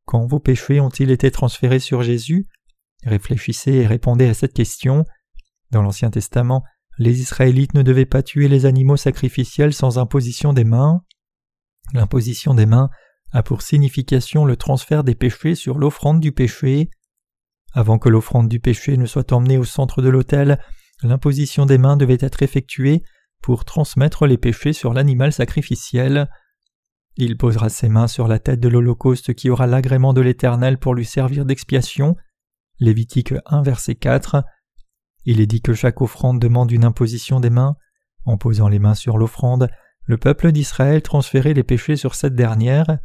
[0.05, 2.47] Quand vos péchés ont-ils été transférés sur Jésus?
[3.05, 5.05] Réfléchissez et répondez à cette question.
[5.71, 6.63] Dans l'Ancien Testament,
[6.97, 11.01] les Israélites ne devaient pas tuer les animaux sacrificiels sans imposition des mains.
[11.91, 12.89] L'imposition des mains
[13.33, 16.89] a pour signification le transfert des péchés sur l'offrande du péché.
[17.73, 20.59] Avant que l'offrande du péché ne soit emmenée au centre de l'autel,
[21.01, 23.03] l'imposition des mains devait être effectuée
[23.41, 26.29] pour transmettre les péchés sur l'animal sacrificiel.
[27.15, 30.95] Il posera ses mains sur la tête de l'Holocauste qui aura l'agrément de l'Éternel pour
[30.95, 32.15] lui servir d'expiation.
[32.79, 34.43] Lévitique 1 verset 4.
[35.25, 37.75] Il est dit que chaque offrande demande une imposition des mains.
[38.25, 39.69] En posant les mains sur l'offrande,
[40.05, 42.97] le peuple d'Israël transférait les péchés sur cette dernière,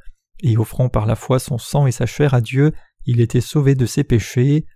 [0.43, 2.73] et offrant par la foi son sang et sa chair à Dieu,
[3.07, 4.67] il était sauvé de ses péchés.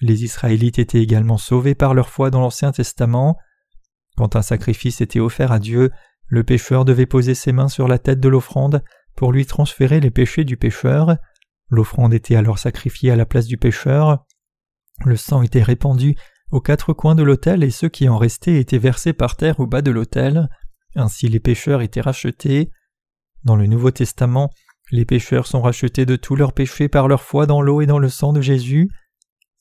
[0.00, 3.36] Les Israélites étaient également sauvés par leur foi dans l'Ancien Testament.
[4.16, 5.90] Quand un sacrifice était offert à Dieu,
[6.26, 8.84] le pécheur devait poser ses mains sur la tête de l'offrande
[9.16, 11.16] pour lui transférer les péchés du pécheur.
[11.68, 14.24] L'offrande était alors sacrifiée à la place du pécheur.
[15.04, 16.16] Le sang était répandu
[16.50, 19.66] aux quatre coins de l'autel et ceux qui en restaient étaient versés par terre au
[19.66, 20.48] bas de l'autel.
[20.96, 22.70] Ainsi les pécheurs étaient rachetés.
[23.44, 24.50] Dans le Nouveau Testament,
[24.90, 27.98] les pécheurs sont rachetés de tous leurs péchés par leur foi dans l'eau et dans
[27.98, 28.90] le sang de Jésus.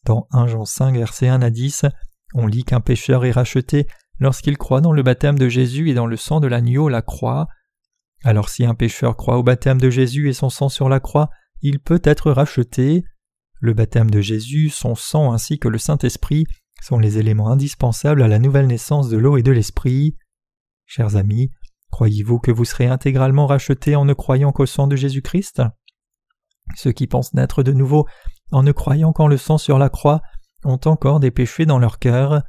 [0.06, 1.86] Dans 1 Jean 5 verset 1 à 10,
[2.34, 3.88] on lit qu'un pécheur est racheté
[4.20, 7.48] lorsqu'il croit dans le baptême de Jésus et dans le sang de l'agneau, la croix.
[8.24, 11.30] Alors si un pécheur croit au baptême de Jésus et son sang sur la croix,
[11.62, 13.04] il peut être racheté.
[13.62, 16.46] Le baptême de Jésus, son sang ainsi que le Saint-Esprit
[16.82, 20.18] sont les éléments indispensables à la nouvelle naissance de l'eau et de l'esprit.
[20.92, 21.52] Chers amis,
[21.92, 25.62] croyez-vous que vous serez intégralement rachetés en ne croyant qu'au sang de Jésus-Christ?
[26.76, 28.08] Ceux qui pensent naître de nouveau
[28.52, 30.22] en ne croyant qu'en le sang sur la croix
[30.64, 32.42] ont encore des péchés dans leur cœur.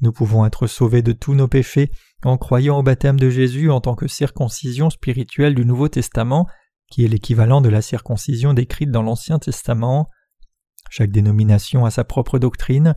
[0.00, 1.90] Nous pouvons être sauvés de tous nos péchés
[2.22, 6.46] en croyant au baptême de Jésus en tant que circoncision spirituelle du Nouveau Testament,
[6.90, 10.08] qui est l'équivalent de la circoncision décrite dans l'Ancien Testament.
[10.88, 12.94] Chaque dénomination a sa propre doctrine,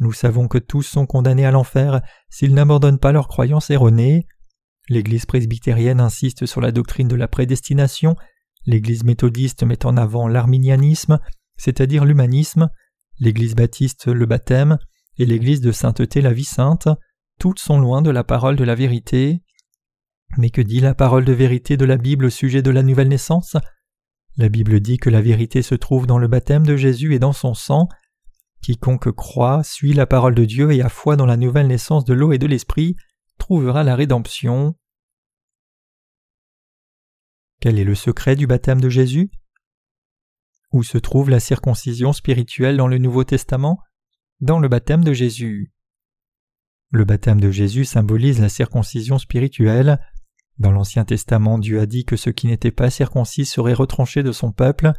[0.00, 4.26] nous savons que tous sont condamnés à l'enfer s'ils n'abandonnent pas leur croyance erronée.
[4.88, 8.16] L'Église presbytérienne insiste sur la doctrine de la prédestination,
[8.64, 11.18] l'Église méthodiste met en avant l'arminianisme,
[11.56, 12.70] c'est-à-dire l'humanisme,
[13.18, 14.78] l'Église baptiste le baptême,
[15.18, 16.88] et l'Église de sainteté la vie sainte,
[17.40, 19.42] toutes sont loin de la parole de la vérité.
[20.36, 23.08] Mais que dit la parole de vérité de la Bible au sujet de la nouvelle
[23.08, 23.56] naissance?
[24.36, 27.32] La Bible dit que la vérité se trouve dans le baptême de Jésus et dans
[27.32, 27.88] son sang,
[28.62, 32.14] Quiconque croit, suit la parole de Dieu et a foi dans la nouvelle naissance de
[32.14, 32.96] l'eau et de l'esprit,
[33.38, 34.76] trouvera la rédemption.
[37.60, 39.30] Quel est le secret du baptême de Jésus?
[40.70, 43.80] Où se trouve la circoncision spirituelle dans le Nouveau Testament?
[44.40, 45.72] Dans le baptême de Jésus.
[46.90, 49.98] Le baptême de Jésus symbolise la circoncision spirituelle.
[50.58, 54.32] Dans l'Ancien Testament, Dieu a dit que ceux qui n'étaient pas circoncis seraient retranchés de
[54.32, 54.92] son peuple.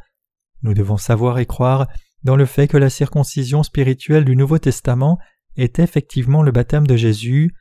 [0.62, 1.88] Nous devons savoir et croire
[2.24, 5.18] dans le fait que la circoncision spirituelle du Nouveau Testament
[5.56, 7.54] est effectivement le baptême de Jésus.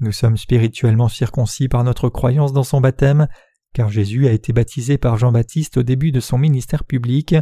[0.00, 3.28] Nous sommes spirituellement circoncis par notre croyance dans son baptême,
[3.72, 7.34] car Jésus a été baptisé par Jean-Baptiste au début de son ministère public.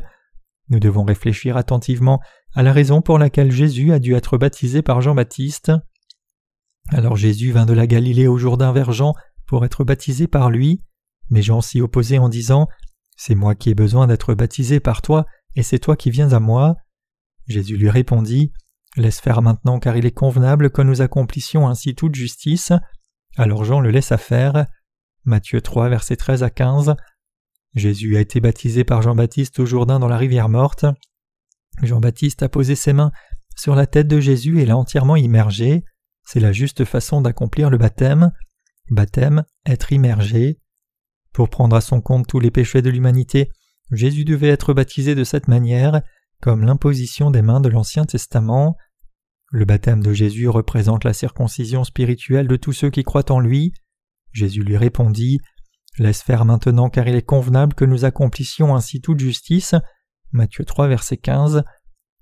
[0.69, 2.21] Nous devons réfléchir attentivement
[2.55, 5.73] à la raison pour laquelle Jésus a dû être baptisé par Jean-Baptiste.
[6.89, 9.15] Alors Jésus vint de la Galilée au Jourdain vers Jean
[9.47, 10.83] pour être baptisé par lui,
[11.31, 12.69] mais Jean s'y opposait en disant
[13.17, 16.41] C'est moi qui ai besoin d'être baptisé par toi, et c'est toi qui viens à
[16.41, 16.77] moi?
[17.47, 18.53] Jésus lui répondit
[18.97, 22.73] Laisse faire maintenant, car il est convenable que nous accomplissions ainsi toute justice.
[23.37, 24.67] Alors Jean le laissa faire.
[25.25, 26.95] Matthieu 3, versets 13 à 15.
[27.75, 30.87] Jésus a été baptisé par Jean-Baptiste au Jourdain dans la rivière morte.
[31.83, 33.11] Jean-Baptiste a posé ses mains
[33.57, 35.85] sur la tête de Jésus et l'a entièrement immergé.
[36.25, 38.31] C'est la juste façon d'accomplir le baptême.
[38.91, 40.61] Baptême, être immergé.
[41.33, 43.51] Pour prendre à son compte tous les péchés de l'humanité,
[43.91, 46.03] Jésus devait être baptisé de cette manière,
[46.41, 48.77] comme l'imposition des mains de l'Ancien Testament.
[49.51, 53.73] Le baptême de Jésus représente la circoncision spirituelle de tous ceux qui croient en lui.
[54.33, 55.41] Jésus lui répondit
[55.99, 59.77] Laisse faire maintenant car il est convenable que nous accomplissions ainsi toute justice.
[60.33, 61.63] Matthieu 3 verset 15.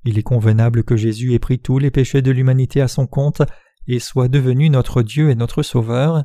[0.04, 3.40] Il est convenable que Jésus ait pris tous les péchés de l'humanité à son compte
[3.86, 6.24] et soit devenu notre Dieu et notre Sauveur.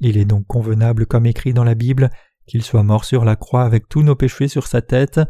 [0.00, 2.10] Il est donc convenable, comme écrit dans la Bible,
[2.46, 5.20] qu'il soit mort sur la croix avec tous nos péchés sur sa tête.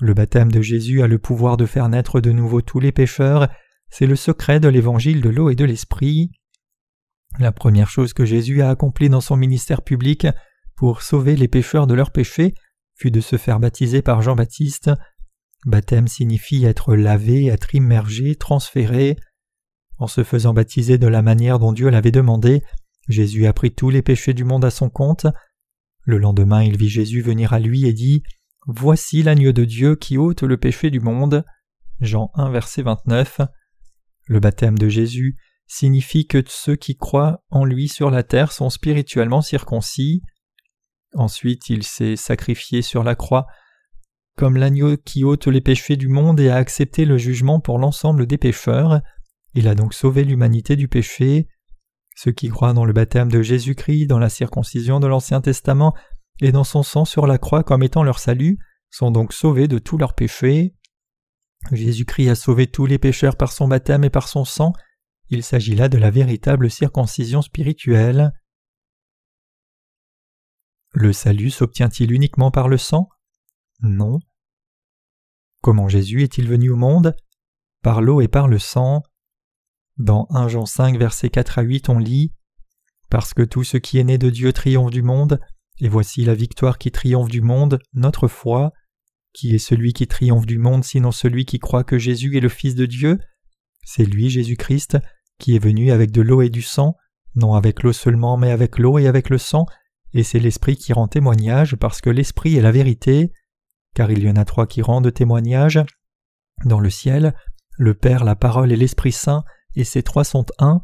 [0.00, 3.48] Le baptême de Jésus a le pouvoir de faire naître de nouveau tous les pécheurs,
[3.90, 6.30] c'est le secret de l'évangile de l'eau et de l'esprit.
[7.38, 10.26] La première chose que Jésus a accomplie dans son ministère public
[10.76, 12.54] pour sauver les pécheurs de leurs péchés
[12.94, 14.90] fut de se faire baptiser par Jean-Baptiste.
[15.66, 19.16] Baptême signifie être lavé, être immergé, transféré.
[19.98, 22.62] En se faisant baptiser de la manière dont Dieu l'avait demandé,
[23.08, 25.26] Jésus a pris tous les péchés du monde à son compte.
[26.04, 28.22] Le lendemain, il vit Jésus venir à lui et dit
[28.66, 31.44] Voici l'agneau de Dieu qui ôte le péché du monde.
[32.00, 33.40] Jean 1, verset 29.
[34.26, 35.36] Le baptême de Jésus
[35.66, 40.22] signifie que ceux qui croient en lui sur la terre sont spirituellement circoncis.
[41.14, 43.46] Ensuite, il s'est sacrifié sur la croix
[44.36, 48.26] comme l'agneau qui ôte les péchés du monde et a accepté le jugement pour l'ensemble
[48.26, 49.00] des pécheurs.
[49.54, 51.48] Il a donc sauvé l'humanité du péché.
[52.14, 55.94] Ceux qui croient dans le baptême de Jésus-Christ, dans la circoncision de l'Ancien Testament
[56.40, 58.58] et dans son sang sur la croix comme étant leur salut,
[58.90, 60.74] sont donc sauvés de tous leurs péchés.
[61.70, 64.72] Jésus-Christ a sauvé tous les pécheurs par son baptême et par son sang.
[65.28, 68.32] Il s'agit là de la véritable circoncision spirituelle.
[70.92, 73.08] Le salut s'obtient-il uniquement par le sang?
[73.80, 74.18] Non.
[75.62, 77.16] Comment Jésus est-il venu au monde?
[77.82, 79.02] Par l'eau et par le sang.
[80.02, 82.32] Dans 1 Jean 5 versets 4 à 8 on lit
[83.08, 85.38] Parce que tout ce qui est né de Dieu triomphe du monde,
[85.80, 88.72] et voici la victoire qui triomphe du monde, notre foi.
[89.32, 92.48] Qui est celui qui triomphe du monde sinon celui qui croit que Jésus est le
[92.48, 93.20] Fils de Dieu?
[93.84, 94.98] C'est lui, Jésus-Christ,
[95.38, 96.96] qui est venu avec de l'eau et du sang,
[97.36, 99.66] non avec l'eau seulement, mais avec l'eau et avec le sang,
[100.14, 103.30] et c'est l'Esprit qui rend témoignage, parce que l'Esprit est la vérité.
[103.94, 105.80] Car il y en a trois qui rendent témoignage.
[106.64, 107.36] Dans le ciel,
[107.78, 110.80] le Père, la parole et l'Esprit Saint, et ces trois sont un,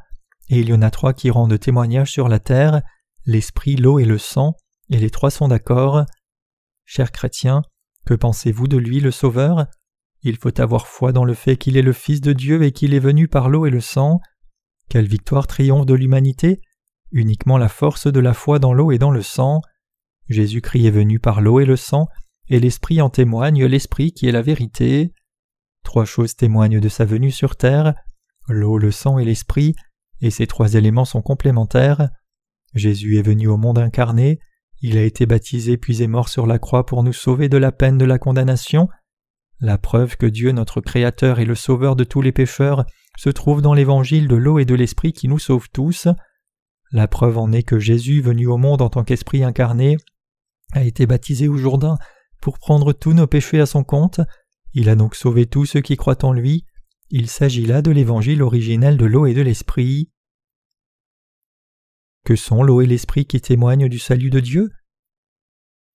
[0.49, 2.83] et il y en a trois qui rendent témoignage sur la terre,
[3.27, 4.55] l'esprit, l'eau et le sang,
[4.91, 6.05] et les trois sont d'accord.
[6.87, 7.63] Chers chrétiens,
[8.07, 9.67] que pensez-vous de lui le Sauveur?
[10.23, 12.95] Il faut avoir foi dans le fait qu'il est le Fils de Dieu et qu'il
[12.95, 14.21] est venu par l'eau et le sang.
[14.89, 16.63] Quelle victoire triomphe de l'humanité
[17.13, 19.61] Uniquement la force de la foi dans l'eau et dans le sang.
[20.29, 22.09] Jésus-Christ est venu par l'eau et le sang,
[22.49, 25.13] et l'Esprit en témoigne, l'Esprit qui est la vérité.
[25.85, 27.95] Trois choses témoignent de sa venue sur terre,
[28.49, 29.75] l'eau, le sang et l'esprit,
[30.21, 32.09] et ces trois éléments sont complémentaires.
[32.75, 34.41] Jésus est venu au monde incarné,
[34.81, 37.73] il a été baptisé puis est mort sur la croix pour nous sauver de la
[37.73, 38.89] peine de la condamnation.
[39.61, 42.85] La preuve que Dieu notre Créateur est le Sauveur de tous les pécheurs
[43.19, 46.07] se trouve dans l'évangile de l'eau et de l'Esprit qui nous sauve tous.
[46.93, 49.97] La preuve en est que Jésus, venu au monde en tant qu'Esprit incarné,
[50.73, 51.99] a été baptisé au Jourdain
[52.41, 54.21] pour prendre tous nos péchés à son compte.
[54.75, 56.65] Il a donc sauvé tous ceux qui croient en lui.
[57.11, 60.11] Il s'agit là de l'évangile originel de l'eau et de l'esprit.
[62.25, 64.71] Que sont l'eau et l'esprit qui témoignent du salut de Dieu?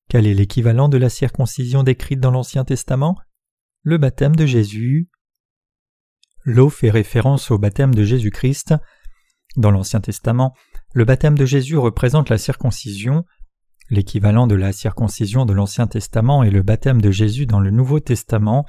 [0.10, 3.16] Quel est l'équivalent de la circoncision décrite dans l'Ancien Testament?
[3.84, 5.10] Le baptême de Jésus.
[6.46, 8.74] L'eau fait référence au baptême de Jésus-Christ.
[9.56, 10.56] Dans l'Ancien Testament,
[10.94, 13.24] le baptême de Jésus représente la circoncision.
[13.92, 18.00] L'équivalent de la circoncision de l'Ancien Testament est le baptême de Jésus dans le Nouveau
[18.00, 18.66] Testament.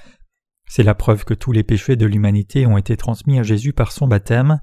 [0.66, 3.92] C'est la preuve que tous les péchés de l'humanité ont été transmis à Jésus par
[3.92, 4.60] son baptême.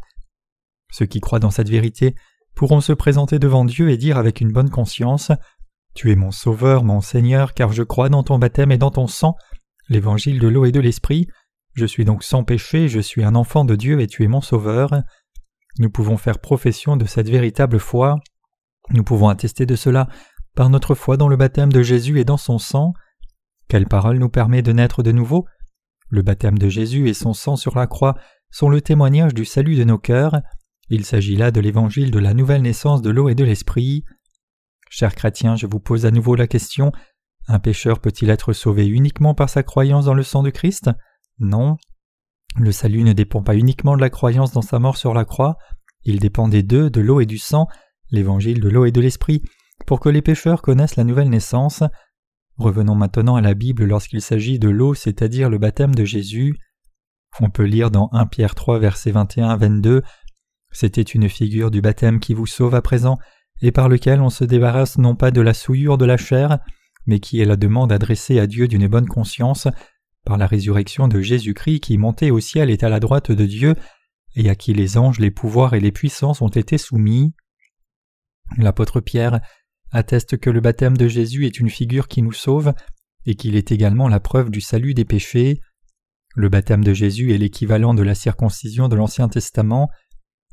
[0.91, 2.15] Ceux qui croient dans cette vérité
[2.55, 5.31] pourront se présenter devant Dieu et dire avec une bonne conscience
[5.93, 9.07] Tu es mon Sauveur, mon Seigneur, car je crois dans ton baptême et dans ton
[9.07, 9.35] sang,
[9.89, 11.27] l'évangile de l'eau et de l'esprit.
[11.73, 14.41] Je suis donc sans péché, je suis un enfant de Dieu et tu es mon
[14.41, 14.89] Sauveur.
[15.79, 18.17] Nous pouvons faire profession de cette véritable foi.
[18.89, 20.07] Nous pouvons attester de cela
[20.55, 22.93] par notre foi dans le baptême de Jésus et dans son sang.
[23.69, 25.45] Quelle parole nous permet de naître de nouveau?
[26.11, 28.15] Le baptême de Jésus et son sang sur la croix
[28.51, 30.39] sont le témoignage du salut de nos cœurs.
[30.89, 34.03] Il s'agit là de l'évangile de la nouvelle naissance de l'eau et de l'esprit.
[34.89, 36.91] Chers chrétiens, je vous pose à nouveau la question
[37.47, 40.89] un pécheur peut-il être sauvé uniquement par sa croyance dans le sang de Christ?
[41.39, 41.77] Non.
[42.55, 45.57] Le salut ne dépend pas uniquement de la croyance dans sa mort sur la croix,
[46.03, 47.67] il dépend des deux, de l'eau et du sang,
[48.11, 49.41] l'évangile de l'eau et de l'esprit,
[49.85, 51.83] pour que les pécheurs connaissent la nouvelle naissance.
[52.61, 56.55] Revenons maintenant à la Bible lorsqu'il s'agit de l'eau, c'est-à-dire le baptême de Jésus.
[57.39, 60.03] On peut lire dans 1 Pierre 3 versets 21 à 22
[60.71, 63.19] c'était une figure du baptême qui vous sauve à présent,
[63.61, 66.59] et par lequel on se débarrasse non pas de la souillure de la chair,
[67.05, 69.67] mais qui est la demande adressée à Dieu d'une bonne conscience,
[70.25, 73.75] par la résurrection de Jésus-Christ qui montait au ciel et à la droite de Dieu,
[74.35, 77.33] et à qui les anges, les pouvoirs et les puissances ont été soumis.
[78.57, 79.41] L'apôtre Pierre
[79.91, 82.73] atteste que le baptême de Jésus est une figure qui nous sauve,
[83.25, 85.61] et qu'il est également la preuve du salut des péchés.
[86.35, 89.89] Le baptême de Jésus est l'équivalent de la circoncision de l'Ancien Testament,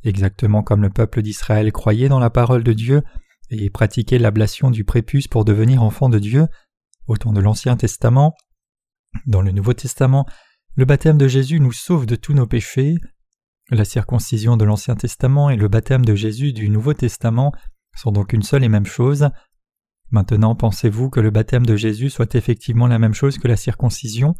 [0.05, 3.03] Exactement comme le peuple d'Israël croyait dans la parole de Dieu
[3.51, 6.47] et pratiquait l'ablation du prépuce pour devenir enfant de Dieu,
[7.07, 8.35] au temps de l'Ancien Testament,
[9.27, 10.27] dans le Nouveau Testament,
[10.75, 12.97] le baptême de Jésus nous sauve de tous nos péchés.
[13.71, 17.53] La circoncision de l'Ancien Testament et le baptême de Jésus du Nouveau Testament
[17.99, 19.29] sont donc une seule et même chose.
[20.11, 24.35] Maintenant, pensez-vous que le baptême de Jésus soit effectivement la même chose que la circoncision?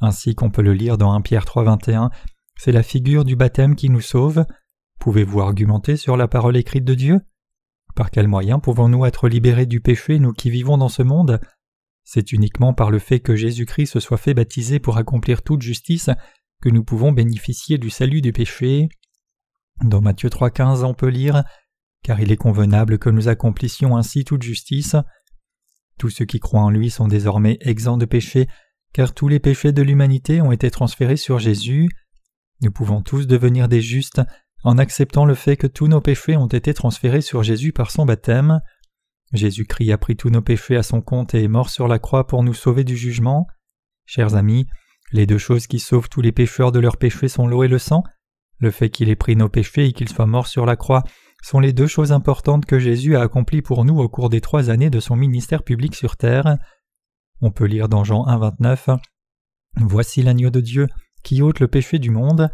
[0.00, 2.10] Ainsi qu'on peut le lire dans 1 Pierre 3.21,
[2.56, 4.44] c'est la figure du baptême qui nous sauve.
[4.98, 7.20] Pouvez-vous argumenter sur la parole écrite de Dieu?
[7.94, 11.40] Par quel moyen pouvons-nous être libérés du péché, nous qui vivons dans ce monde?
[12.04, 16.10] C'est uniquement par le fait que Jésus-Christ se soit fait baptiser pour accomplir toute justice
[16.62, 18.88] que nous pouvons bénéficier du salut du péché.
[19.82, 21.44] Dans Matthieu 3,15, on peut lire
[22.04, 24.94] Car il est convenable que nous accomplissions ainsi toute justice.
[25.98, 28.46] Tous ceux qui croient en lui sont désormais exempts de péché,
[28.92, 31.88] car tous les péchés de l'humanité ont été transférés sur Jésus.
[32.60, 34.20] Nous pouvons tous devenir des justes
[34.64, 38.04] en acceptant le fait que tous nos péchés ont été transférés sur Jésus par son
[38.04, 38.60] baptême.
[39.32, 42.26] Jésus-Christ a pris tous nos péchés à son compte et est mort sur la croix
[42.26, 43.46] pour nous sauver du jugement.
[44.04, 44.66] Chers amis,
[45.12, 47.78] les deux choses qui sauvent tous les pécheurs de leurs péchés sont l'eau et le
[47.78, 48.02] sang.
[48.58, 51.02] Le fait qu'il ait pris nos péchés et qu'il soit mort sur la croix
[51.44, 54.70] sont les deux choses importantes que Jésus a accomplies pour nous au cours des trois
[54.70, 56.56] années de son ministère public sur terre.
[57.42, 58.98] On peut lire dans Jean 1,29
[59.76, 60.86] Voici l'agneau de Dieu
[61.22, 62.48] qui ôte le péché du monde.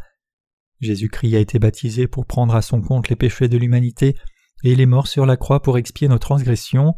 [0.81, 4.17] Jésus-Christ a été baptisé pour prendre à son compte les péchés de l'humanité,
[4.65, 6.95] et il est mort sur la croix pour expier nos transgressions.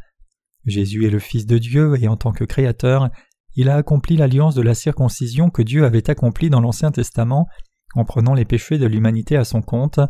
[0.65, 3.11] Jésus est le Fils de Dieu, et en tant que Créateur,
[3.55, 7.49] il a accompli l'alliance de la circoncision que Dieu avait accomplie dans l'Ancien Testament
[7.95, 10.01] en prenant les péchés de l'humanité à son compte.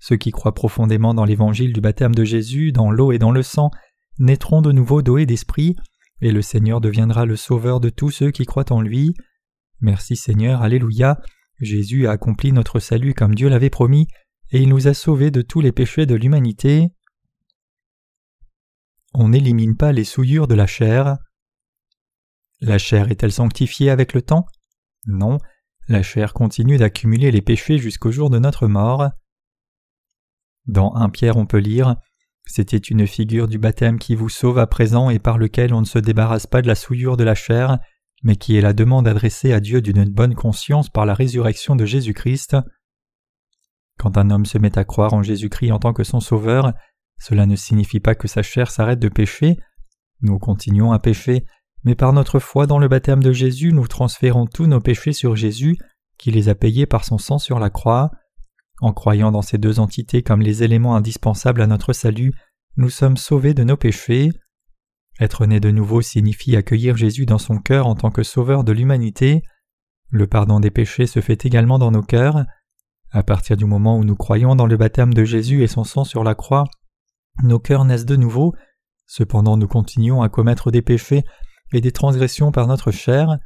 [0.00, 3.42] Ceux qui croient profondément dans l'évangile du baptême de Jésus, dans l'eau et dans le
[3.42, 3.70] sang,
[4.18, 5.76] naîtront de nouveau d'eau d'esprit,
[6.22, 9.14] et le Seigneur deviendra le sauveur de tous ceux qui croient en lui.
[9.80, 11.20] Merci Seigneur, Alléluia.
[11.60, 14.08] Jésus a accompli notre salut comme Dieu l'avait promis,
[14.50, 16.88] et il nous a sauvés de tous les péchés de l'humanité.
[19.12, 21.18] On n'élimine pas les souillures de la chair.
[22.60, 24.46] La chair est-elle sanctifiée avec le temps?
[25.06, 25.38] Non,
[25.88, 29.10] la chair continue d'accumuler les péchés jusqu'au jour de notre mort.
[30.66, 31.96] Dans 1 Pierre on peut lire
[32.46, 35.86] C'était une figure du baptême qui vous sauve à présent et par lequel on ne
[35.86, 37.78] se débarrasse pas de la souillure de la chair,
[38.22, 41.84] mais qui est la demande adressée à Dieu d'une bonne conscience par la résurrection de
[41.84, 42.56] Jésus-Christ.
[43.98, 46.72] Quand un homme se met à croire en Jésus-Christ en tant que son sauveur,
[47.18, 49.58] cela ne signifie pas que sa chair s'arrête de pécher.
[50.22, 51.44] Nous continuons à pécher,
[51.84, 55.36] mais par notre foi dans le baptême de Jésus, nous transférons tous nos péchés sur
[55.36, 55.76] Jésus,
[56.18, 58.10] qui les a payés par son sang sur la croix.
[58.80, 62.32] En croyant dans ces deux entités comme les éléments indispensables à notre salut,
[62.76, 64.30] nous sommes sauvés de nos péchés.
[65.20, 68.72] Être né de nouveau signifie accueillir Jésus dans son cœur en tant que sauveur de
[68.72, 69.42] l'humanité.
[70.08, 72.44] Le pardon des péchés se fait également dans nos cœurs.
[73.10, 76.04] À partir du moment où nous croyons dans le baptême de Jésus et son sang
[76.04, 76.64] sur la croix,
[77.42, 78.54] nos cœurs naissent de nouveau.
[79.06, 81.24] Cependant, nous continuons à commettre des péchés
[81.72, 83.36] et des transgressions par notre chair.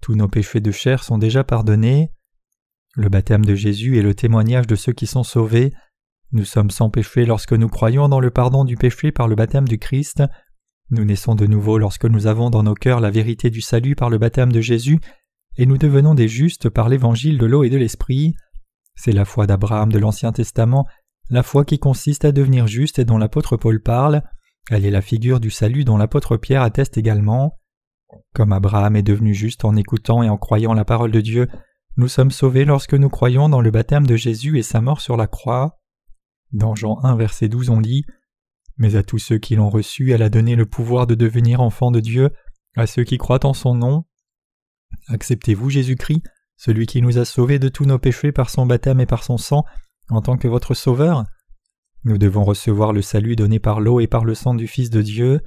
[0.00, 2.10] Tous nos péchés de chair sont déjà pardonnés.
[2.96, 5.72] Le baptême de Jésus est le témoignage de ceux qui sont sauvés.
[6.32, 9.68] Nous sommes sans péché lorsque nous croyons dans le pardon du péché par le baptême
[9.68, 10.22] du Christ.
[10.90, 14.10] Nous naissons de nouveau lorsque nous avons dans nos cœurs la vérité du salut par
[14.10, 14.98] le baptême de Jésus,
[15.56, 18.34] et nous devenons des justes par l'évangile de l'eau et de l'esprit.
[18.96, 20.86] C'est la foi d'Abraham de l'Ancien Testament,
[21.30, 24.22] la foi qui consiste à devenir juste et dont l'apôtre Paul parle.
[24.68, 27.56] Elle est la figure du salut dont l'apôtre Pierre atteste également.
[28.34, 31.48] Comme Abraham est devenu juste en écoutant et en croyant la parole de Dieu,
[32.00, 35.16] nous sommes sauvés lorsque nous croyons dans le baptême de Jésus et sa mort sur
[35.16, 35.78] la croix.
[36.52, 38.04] Dans Jean 1 verset 12 on lit
[38.80, 41.90] mais à tous ceux qui l'ont reçu, elle a donné le pouvoir de devenir enfants
[41.90, 42.30] de Dieu,
[42.76, 44.06] à ceux qui croient en son nom.
[45.08, 46.22] Acceptez-vous Jésus-Christ,
[46.56, 49.36] celui qui nous a sauvés de tous nos péchés par son baptême et par son
[49.36, 49.64] sang,
[50.08, 51.26] en tant que votre Sauveur
[52.04, 55.02] Nous devons recevoir le salut donné par l'eau et par le sang du Fils de
[55.02, 55.42] Dieu.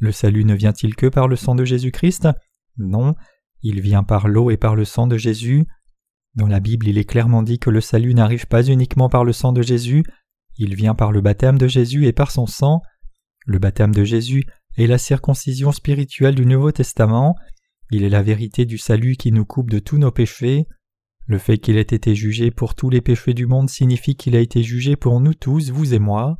[0.00, 2.28] Le salut ne vient-il que par le sang de Jésus-Christ?
[2.78, 3.14] Non,
[3.64, 5.66] il vient par l'eau et par le sang de Jésus.
[6.36, 9.32] Dans la Bible, il est clairement dit que le salut n'arrive pas uniquement par le
[9.32, 10.04] sang de Jésus,
[10.56, 12.80] il vient par le baptême de Jésus et par son sang.
[13.46, 14.44] Le baptême de Jésus
[14.76, 17.34] est la circoncision spirituelle du Nouveau Testament.
[17.90, 20.66] Il est la vérité du salut qui nous coupe de tous nos péchés.
[21.26, 24.40] Le fait qu'il ait été jugé pour tous les péchés du monde signifie qu'il a
[24.40, 26.36] été jugé pour nous tous, vous et moi.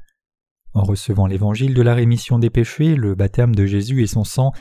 [0.75, 4.53] En recevant l'évangile de la rémission des péchés, le baptême de Jésus et son sang,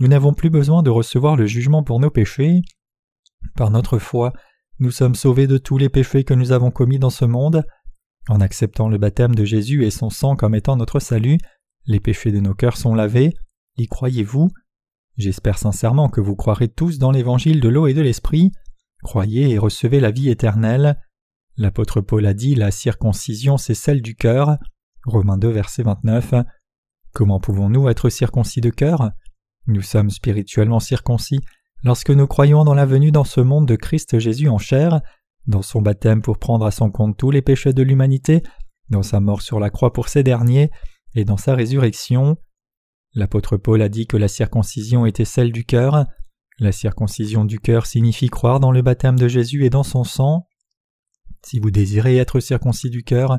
[0.00, 2.62] nous n'avons plus besoin de recevoir le jugement pour nos péchés.
[3.56, 4.32] Par notre foi,
[4.78, 7.64] nous sommes sauvés de tous les péchés que nous avons commis dans ce monde.
[8.28, 11.38] En acceptant le baptême de Jésus et son sang comme étant notre salut,
[11.86, 13.34] les péchés de nos cœurs sont lavés.
[13.76, 14.50] Y croyez-vous?
[15.16, 18.52] J'espère sincèrement que vous croirez tous dans l'évangile de l'eau et de l'esprit.
[19.02, 21.00] Croyez et recevez la vie éternelle.
[21.56, 24.58] L'apôtre Paul a dit La circoncision, c'est celle du cœur.
[25.06, 26.34] Romains 2, verset 29.
[27.12, 29.10] Comment pouvons-nous être circoncis de cœur?
[29.68, 31.40] Nous sommes spirituellement circoncis
[31.84, 35.00] lorsque nous croyons dans la venue dans ce monde de Christ Jésus en chair
[35.46, 38.42] dans son baptême pour prendre à son compte tous les péchés de l'humanité,
[38.90, 40.70] dans sa mort sur la croix pour ces derniers,
[41.14, 42.36] et dans sa résurrection.
[43.14, 46.06] L'apôtre Paul a dit que la circoncision était celle du cœur.
[46.58, 50.46] La circoncision du cœur signifie croire dans le baptême de Jésus et dans son sang.
[51.44, 53.38] Si vous désirez être circoncis du cœur,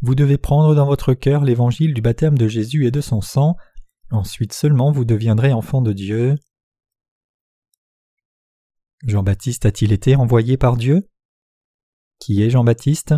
[0.00, 3.56] vous devez prendre dans votre cœur l'évangile du baptême de Jésus et de son sang,
[4.10, 6.36] ensuite seulement vous deviendrez enfant de Dieu.
[9.04, 11.08] Jean-Baptiste a-t-il été envoyé par Dieu?
[12.18, 13.14] Qui est Jean-Baptiste?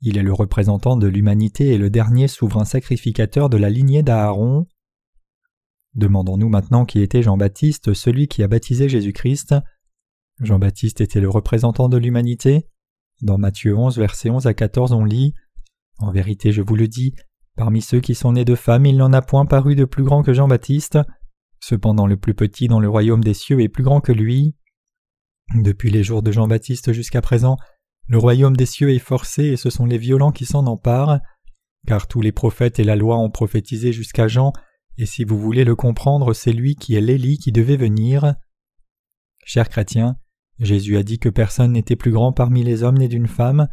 [0.00, 4.66] Il est le représentant de l'humanité et le dernier souverain sacrificateur de la lignée d'Aaron.
[5.94, 9.54] Demandons-nous maintenant qui était Jean-Baptiste, celui qui a baptisé Jésus-Christ.
[10.40, 12.66] Jean-Baptiste était le représentant de l'humanité.
[13.20, 15.34] Dans Matthieu 11, versets 11 à 14, on lit
[15.98, 17.14] En vérité, je vous le dis,
[17.56, 20.22] parmi ceux qui sont nés de femmes, il n'en a point paru de plus grand
[20.22, 20.98] que Jean-Baptiste.
[21.60, 24.56] Cependant, le plus petit dans le royaume des cieux est plus grand que lui.
[25.54, 27.56] Depuis les jours de Jean-Baptiste jusqu'à présent,
[28.08, 31.20] le royaume des cieux est forcé et ce sont les violents qui s'en emparent,
[31.86, 34.52] car tous les prophètes et la loi ont prophétisé jusqu'à Jean,
[34.98, 38.34] et si vous voulez le comprendre, c'est lui qui est l'Élie qui devait venir.
[39.44, 40.16] Chers chrétiens,
[40.58, 43.68] Jésus a dit que personne n'était plus grand parmi les hommes nés d'une femme.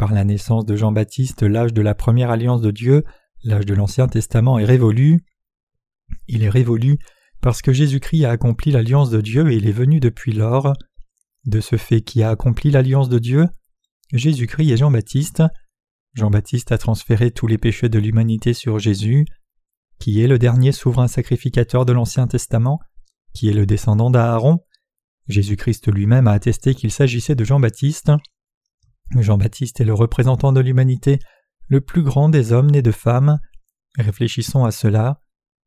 [0.00, 3.04] Par la naissance de Jean-Baptiste, l'âge de la première alliance de Dieu,
[3.44, 5.26] l'âge de l'Ancien Testament est révolu.
[6.26, 6.96] Il est révolu
[7.42, 10.72] parce que Jésus-Christ a accompli l'alliance de Dieu et il est venu depuis lors.
[11.44, 13.46] De ce fait qui a accompli l'alliance de Dieu,
[14.14, 15.42] Jésus-Christ et Jean-Baptiste.
[16.14, 19.26] Jean-Baptiste a transféré tous les péchés de l'humanité sur Jésus,
[19.98, 22.80] qui est le dernier souverain sacrificateur de l'Ancien Testament,
[23.34, 24.60] qui est le descendant d'Aaron.
[25.28, 28.12] Jésus-Christ lui-même a attesté qu'il s'agissait de Jean-Baptiste.
[29.16, 31.18] Jean-Baptiste est le représentant de l'humanité,
[31.68, 33.38] le plus grand des hommes nés de femmes.
[33.98, 35.20] Réfléchissons à cela.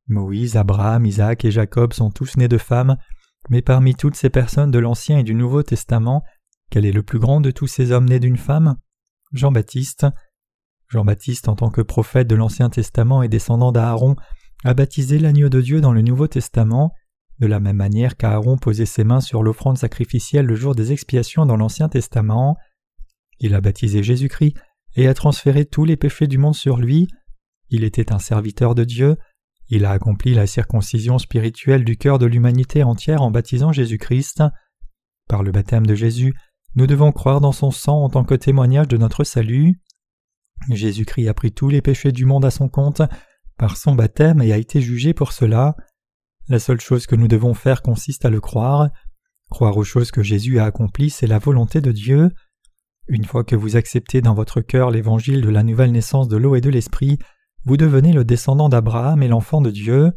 [0.08, 2.98] Moïse, Abraham, Isaac et Jacob sont tous nés de femmes,
[3.50, 6.24] mais parmi toutes ces personnes de l'Ancien et du Nouveau Testament,
[6.70, 8.78] quel est le plus grand de tous ces hommes nés d'une femme?
[9.32, 10.08] Jean-Baptiste.
[10.89, 14.16] Jean-Baptiste, en tant que prophète de l'Ancien Testament et descendant d'Aaron,
[14.64, 16.94] a baptisé l'agneau de Dieu dans le Nouveau Testament,
[17.39, 21.46] de la même manière qu'Aaron posait ses mains sur l'offrande sacrificielle le jour des expiations
[21.46, 22.58] dans l'Ancien Testament.
[23.40, 24.56] Il a baptisé Jésus-Christ
[24.96, 27.08] et a transféré tous les péchés du monde sur lui.
[27.70, 29.18] Il était un serviteur de Dieu.
[29.70, 34.44] Il a accompli la circoncision spirituelle du cœur de l'humanité entière en baptisant Jésus-Christ.
[35.28, 36.34] Par le baptême de Jésus,
[36.76, 39.80] nous devons croire dans son sang en tant que témoignage de notre salut.
[40.70, 43.02] Jésus-Christ a pris tous les péchés du monde à son compte
[43.58, 45.76] par son baptême et a été jugé pour cela.
[46.50, 48.90] La seule chose que nous devons faire consiste à le croire.
[49.50, 52.32] Croire aux choses que Jésus a accomplies, c'est la volonté de Dieu.
[53.08, 56.56] Une fois que vous acceptez dans votre cœur l'évangile de la nouvelle naissance de l'eau
[56.56, 57.20] et de l'esprit,
[57.66, 60.14] vous devenez le descendant d'Abraham et l'enfant de Dieu.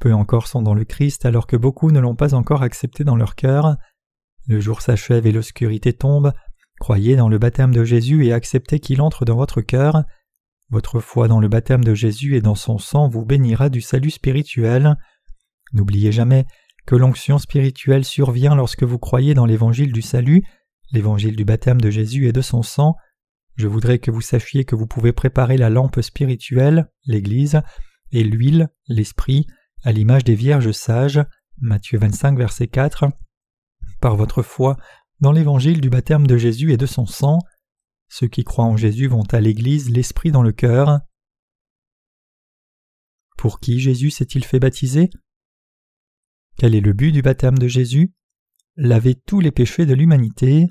[0.00, 3.16] Peu encore sont dans le Christ alors que beaucoup ne l'ont pas encore accepté dans
[3.16, 3.76] leur cœur.
[4.48, 6.32] Le jour s'achève et l'obscurité tombe.
[6.80, 10.02] Croyez dans le baptême de Jésus et acceptez qu'il entre dans votre cœur.
[10.70, 14.10] Votre foi dans le baptême de Jésus et dans son sang vous bénira du salut
[14.10, 14.96] spirituel.
[15.72, 16.46] N'oubliez jamais
[16.86, 20.42] que l'onction spirituelle survient lorsque vous croyez dans l'évangile du salut,
[20.92, 22.96] l'évangile du baptême de Jésus et de son sang.
[23.56, 27.60] Je voudrais que vous sachiez que vous pouvez préparer la lampe spirituelle, l'Église,
[28.12, 29.46] et l'huile, l'Esprit,
[29.82, 31.20] à l'image des vierges sages.
[31.58, 33.06] Matthieu 25, verset 4.
[34.00, 34.76] Par votre foi
[35.20, 37.38] dans l'évangile du baptême de Jésus et de son sang,
[38.08, 41.00] ceux qui croient en Jésus vont à l'Église l'Esprit dans le cœur.
[43.36, 45.10] Pour qui Jésus s'est-il fait baptiser?
[46.56, 48.12] Quel est le but du baptême de Jésus?
[48.76, 50.66] Laver tous les péchés de l'humanité.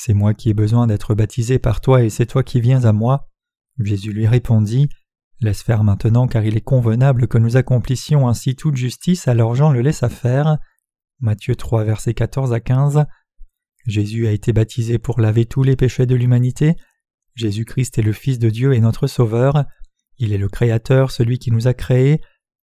[0.00, 2.92] C'est moi qui ai besoin d'être baptisé par toi et c'est toi qui viens à
[2.92, 3.28] moi.
[3.80, 4.88] Jésus lui répondit
[5.40, 9.72] Laisse faire maintenant car il est convenable que nous accomplissions ainsi toute justice, alors Jean
[9.72, 10.58] le laissa faire.
[11.18, 13.06] Matthieu 3 versets 14 à 15.
[13.86, 16.76] Jésus a été baptisé pour laver tous les péchés de l'humanité.
[17.34, 19.64] Jésus-Christ est le Fils de Dieu et notre Sauveur.
[20.18, 22.20] Il est le Créateur, celui qui nous a créés.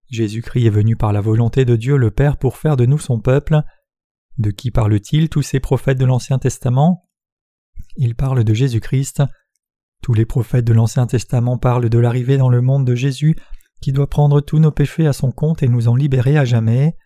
[0.08, 3.18] Jésus-Christ est venu par la volonté de Dieu le Père pour faire de nous son
[3.18, 3.60] peuple.
[4.38, 7.03] De qui parlent-ils tous ces prophètes de l'Ancien Testament?
[7.96, 9.22] Ils parlent de Jésus-Christ.
[10.02, 13.36] Tous les prophètes de l'Ancien Testament parlent de l'arrivée dans le monde de Jésus,
[13.80, 16.96] qui doit prendre tous nos péchés à son compte et nous en libérer à jamais.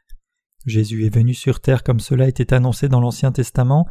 [0.67, 3.87] Jésus est venu sur terre comme cela était annoncé dans l'Ancien Testament,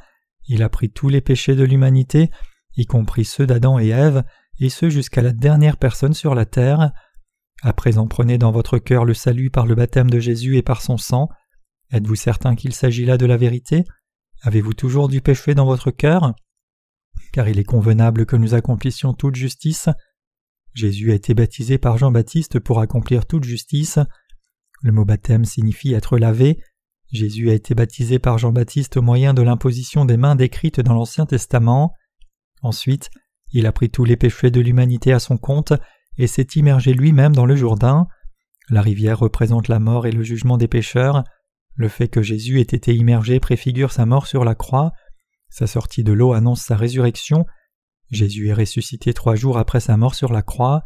[0.47, 2.31] il a pris tous les péchés de l'humanité,
[2.77, 4.23] y compris ceux d'Adam et Ève,
[4.59, 6.91] et ceux jusqu'à la dernière personne sur la terre.
[7.61, 10.81] À présent prenez dans votre cœur le salut par le baptême de Jésus et par
[10.81, 11.29] son sang.
[11.91, 13.83] Êtes-vous certain qu'il s'agit là de la vérité?
[14.41, 16.33] Avez-vous toujours du péché dans votre cœur?
[17.37, 19.89] Car il est convenable que nous accomplissions toute justice.
[20.73, 23.99] Jésus a été baptisé par Jean-Baptiste pour accomplir toute justice.
[24.81, 26.59] Le mot baptême signifie être lavé.
[27.11, 31.27] Jésus a été baptisé par Jean-Baptiste au moyen de l'imposition des mains décrites dans l'Ancien
[31.27, 31.93] Testament.
[32.63, 33.11] Ensuite,
[33.53, 35.73] il a pris tous les péchés de l'humanité à son compte
[36.17, 38.07] et s'est immergé lui-même dans le Jourdain.
[38.71, 41.23] La rivière représente la mort et le jugement des pécheurs.
[41.75, 44.91] Le fait que Jésus ait été immergé préfigure sa mort sur la croix.
[45.49, 47.45] Sa sortie de l'eau annonce sa résurrection.
[48.09, 50.83] Jésus est ressuscité trois jours après sa mort sur la croix.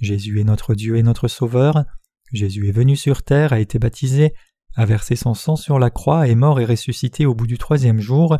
[0.00, 1.84] Jésus est notre Dieu et notre Sauveur.
[2.32, 4.34] Jésus est venu sur terre, a été baptisé,
[4.76, 8.00] a versé son sang sur la croix, est mort et ressuscité au bout du troisième
[8.00, 8.38] jour.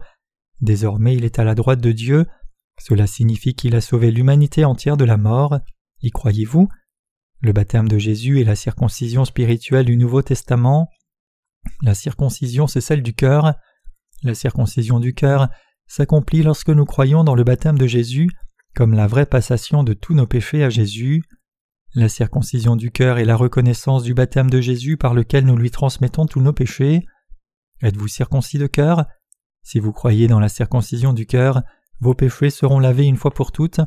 [0.61, 2.27] Désormais il est à la droite de Dieu.
[2.81, 5.59] Cela signifie qu'il a sauvé l'humanité entière de la mort.
[6.03, 6.69] Y croyez-vous?
[7.41, 10.89] Le baptême de Jésus est la circoncision spirituelle du Nouveau Testament.
[11.83, 13.55] La circoncision, c'est celle du cœur.
[14.23, 15.49] La circoncision du cœur
[15.87, 18.29] s'accomplit lorsque nous croyons dans le baptême de Jésus
[18.75, 21.23] comme la vraie passation de tous nos péchés à Jésus.
[21.95, 25.71] La circoncision du cœur est la reconnaissance du baptême de Jésus par lequel nous lui
[25.71, 27.05] transmettons tous nos péchés.
[27.83, 29.07] Êtes-vous circoncis de cœur?
[29.63, 31.63] Si vous croyez dans la circoncision du cœur,
[32.01, 33.81] vos péchés seront lavés une fois pour toutes.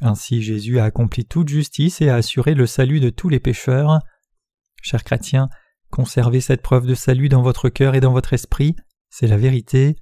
[0.00, 4.00] Ainsi Jésus a accompli toute justice et a assuré le salut de tous les pécheurs.
[4.80, 5.48] Chers chrétiens,
[5.90, 8.74] conservez cette preuve de salut dans votre cœur et dans votre esprit.
[9.14, 9.96] C'est la vérité.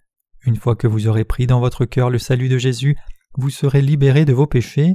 [0.46, 2.96] Une fois que vous aurez pris dans votre cœur le salut de Jésus,
[3.34, 4.94] vous serez libérés de vos péchés.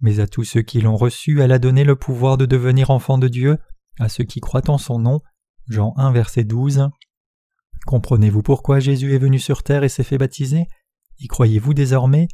[0.00, 3.18] Mais à tous ceux qui l'ont reçu, elle a donné le pouvoir de devenir enfants
[3.18, 3.58] de Dieu,
[3.98, 5.22] à ceux qui croient en son nom.
[5.66, 6.88] Jean 1, verset 12.
[7.84, 10.66] Comprenez-vous pourquoi Jésus est venu sur terre et s'est fait baptiser?
[11.18, 12.28] Y croyez-vous désormais?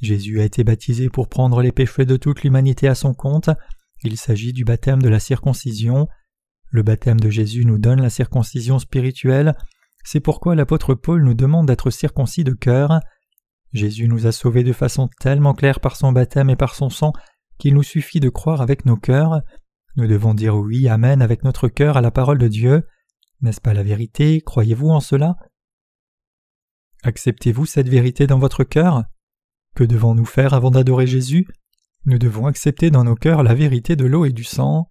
[0.00, 3.50] Jésus a été baptisé pour prendre les péchés de toute l'humanité à son compte.
[4.04, 6.06] Il s'agit du baptême de la circoncision.
[6.70, 9.56] Le baptême de Jésus nous donne la circoncision spirituelle
[10.04, 13.00] c'est pourquoi l'apôtre Paul nous demande d'être circoncis de cœur.
[13.72, 17.12] Jésus nous a sauvés de façon tellement claire par son baptême et par son sang
[17.58, 19.42] qu'il nous suffit de croire avec nos cœurs.
[19.96, 22.86] Nous devons dire oui, Amen avec notre cœur à la parole de Dieu.
[23.40, 24.40] N'est-ce pas la vérité?
[24.40, 25.36] Croyez-vous en cela?
[27.02, 29.04] Acceptez-vous cette vérité dans votre cœur?
[29.74, 31.46] Que devons-nous faire avant d'adorer Jésus?
[32.04, 34.88] Nous devons accepter dans nos cœurs la vérité de l'eau et du sang.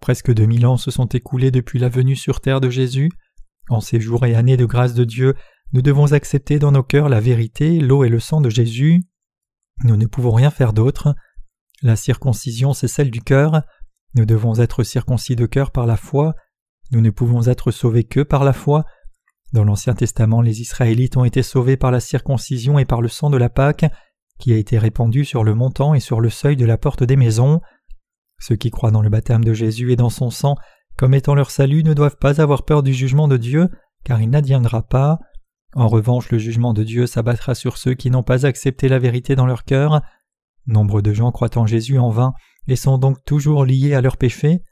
[0.00, 3.10] Presque deux mille ans se sont écoulés depuis la venue sur terre de Jésus.
[3.68, 5.34] En ces jours et années de grâce de Dieu,
[5.72, 9.02] nous devons accepter dans nos cœurs la vérité, l'eau et le sang de Jésus.
[9.82, 11.14] Nous ne pouvons rien faire d'autre.
[11.82, 13.62] La circoncision, c'est celle du cœur.
[14.14, 16.34] Nous devons être circoncis de cœur par la foi.
[16.92, 18.84] Nous ne pouvons être sauvés que par la foi.
[19.52, 23.30] Dans l'Ancien Testament, les Israélites ont été sauvés par la circoncision et par le sang
[23.30, 23.86] de la Pâque,
[24.38, 27.16] qui a été répandu sur le montant et sur le seuil de la porte des
[27.16, 27.60] maisons.
[28.38, 30.56] Ceux qui croient dans le baptême de Jésus et dans son sang
[30.96, 33.68] comme étant leur salut, ne doivent pas avoir peur du jugement de Dieu,
[34.04, 35.18] car il n'adviendra pas.
[35.74, 39.34] En revanche, le jugement de Dieu s'abattra sur ceux qui n'ont pas accepté la vérité
[39.34, 40.02] dans leur cœur.
[40.66, 42.32] Nombre de gens croient en Jésus en vain
[42.68, 44.62] et sont donc toujours liés à leurs péchés.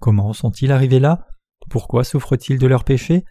[0.00, 1.26] Comment sont-ils arrivés là?
[1.70, 3.24] Pourquoi souffrent-ils de leurs péchés?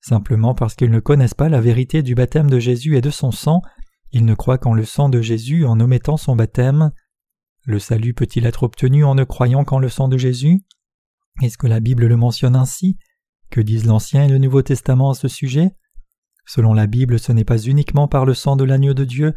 [0.00, 3.30] Simplement parce qu'ils ne connaissent pas la vérité du baptême de Jésus et de son
[3.30, 3.60] sang,
[4.12, 6.90] ils ne croient qu'en le sang de Jésus en omettant son baptême.
[7.64, 10.64] Le salut peut-il être obtenu en ne croyant qu'en le sang de Jésus?
[11.42, 12.98] Est-ce que la Bible le mentionne ainsi?
[13.50, 15.70] Que disent l'Ancien et le Nouveau Testament à ce sujet?
[16.46, 19.34] Selon la Bible, ce n'est pas uniquement par le sang de l'agneau de Dieu,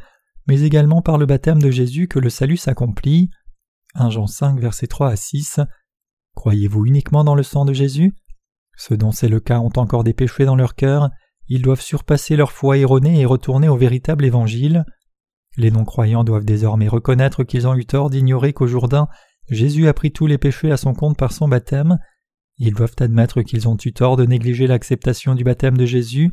[0.48, 3.30] mais également par le baptême de Jésus que le salut s'accomplit.
[3.96, 5.60] 1 Jean 5, versets 3 à 6.
[6.36, 8.14] Croyez-vous uniquement dans le sang de Jésus?
[8.76, 11.10] Ceux dont c'est le cas ont encore des péchés dans leur cœur,
[11.48, 14.86] ils doivent surpasser leur foi erronée et retourner au véritable évangile.
[15.58, 19.08] Les non-croyants doivent désormais reconnaître qu'ils ont eu tort d'ignorer qu'au Jourdain,
[19.50, 21.98] Jésus a pris tous les péchés à son compte par son baptême.
[22.58, 26.32] Ils doivent admettre qu'ils ont eu tort de négliger l'acceptation du baptême de Jésus.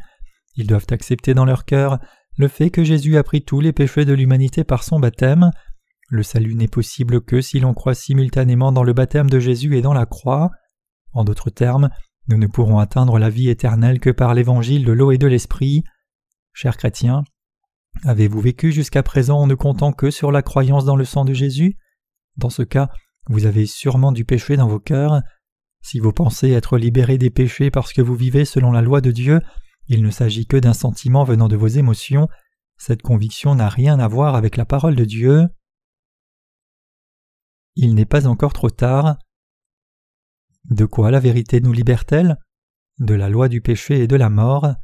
[0.57, 1.99] Ils doivent accepter dans leur cœur
[2.37, 5.51] le fait que Jésus a pris tous les péchés de l'humanité par son baptême.
[6.09, 9.83] Le salut n'est possible que si l'on croit simultanément dans le baptême de Jésus et
[9.83, 10.51] dans la croix.
[11.13, 11.91] En d'autres termes,
[12.29, 15.85] nous ne pourrons atteindre la vie éternelle que par l'évangile de l'eau et de l'esprit.
[16.53, 17.25] Chers chrétiens,
[18.05, 21.35] Avez-vous vécu jusqu'à présent en ne comptant que sur la croyance dans le sang de
[21.35, 21.77] Jésus?
[22.37, 22.91] Dans ce cas,
[23.29, 25.23] vous avez sûrement du péché dans vos cœurs.
[25.83, 29.11] Si vous pensez être libéré des péchés parce que vous vivez selon la loi de
[29.11, 29.41] Dieu,
[29.87, 32.29] il ne s'agit que d'un sentiment venant de vos émotions.
[32.77, 35.49] Cette conviction n'a rien à voir avec la parole de Dieu.
[37.77, 39.19] Il n'est pas encore trop tard.
[40.65, 42.37] De quoi la vérité nous libère-t-elle?
[42.99, 44.75] De la loi du péché et de la mort.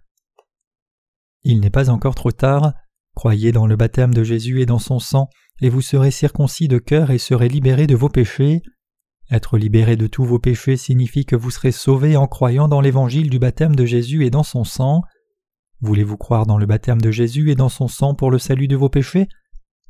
[1.43, 2.73] Il n'est pas encore trop tard.
[3.17, 5.31] Croyez dans le baptême de Jésus et dans son sang,
[5.63, 8.61] et vous serez circoncis de cœur et serez libérés de vos péchés.
[9.31, 13.31] Être libéré de tous vos péchés signifie que vous serez sauvés en croyant dans l'évangile
[13.31, 15.01] du baptême de Jésus et dans son sang.
[15.81, 18.77] Voulez-vous croire dans le baptême de Jésus et dans son sang pour le salut de
[18.77, 19.29] vos péchés?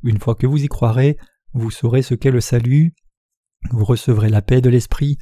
[0.03, 1.17] Une fois que vous y croirez,
[1.51, 2.93] vous saurez ce qu'est le salut.
[3.71, 5.17] Vous recevrez la paix de l'esprit.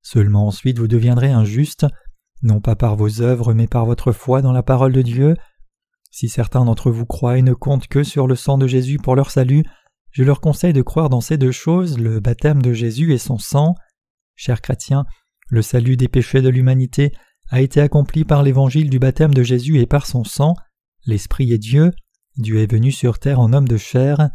[0.00, 1.86] Seulement ensuite vous deviendrez un juste,
[2.42, 5.34] non pas par vos œuvres mais par votre foi dans la parole de Dieu.
[6.10, 9.14] Si certains d'entre vous croient et ne comptent que sur le sang de Jésus pour
[9.14, 9.64] leur salut,
[10.10, 13.38] je leur conseille de croire dans ces deux choses, le baptême de Jésus et son
[13.38, 13.74] sang.
[14.36, 15.04] Chers chrétiens,
[15.48, 17.12] le salut des péchés de l'humanité
[17.50, 20.54] a été accompli par l'évangile du baptême de Jésus et par son sang.
[21.06, 21.92] L'Esprit est Dieu,
[22.36, 24.30] Dieu est venu sur terre en homme de chair.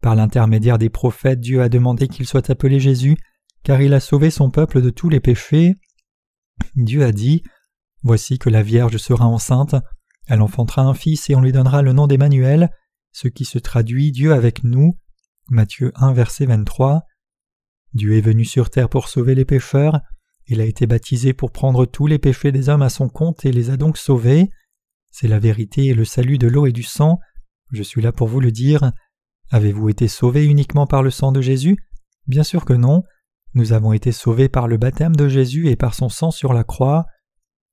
[0.00, 3.16] Par l'intermédiaire des prophètes, Dieu a demandé qu'il soit appelé Jésus,
[3.62, 5.74] car il a sauvé son peuple de tous les péchés.
[6.76, 7.42] Dieu a dit
[8.02, 9.76] Voici que la Vierge sera enceinte,
[10.28, 12.70] elle enfantera un fils et on lui donnera le nom d'Emmanuel,
[13.12, 14.98] ce qui se traduit Dieu avec nous.
[15.48, 17.04] Matthieu 1, verset 23.
[17.94, 20.00] Dieu est venu sur terre pour sauver les pécheurs.
[20.46, 23.52] Il a été baptisé pour prendre tous les péchés des hommes à son compte et
[23.52, 24.50] les a donc sauvés.
[25.10, 27.18] C'est la vérité et le salut de l'eau et du sang.
[27.70, 28.92] Je suis là pour vous le dire.
[29.50, 31.76] Avez-vous été sauvés uniquement par le sang de Jésus?
[32.26, 33.02] Bien sûr que non.
[33.54, 36.64] Nous avons été sauvés par le baptême de Jésus et par son sang sur la
[36.64, 37.06] croix.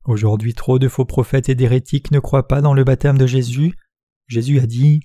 [0.10, 3.76] Aujourd'hui trop de faux prophètes et d'hérétiques ne croient pas dans le baptême de Jésus.
[4.26, 5.01] Jésus a dit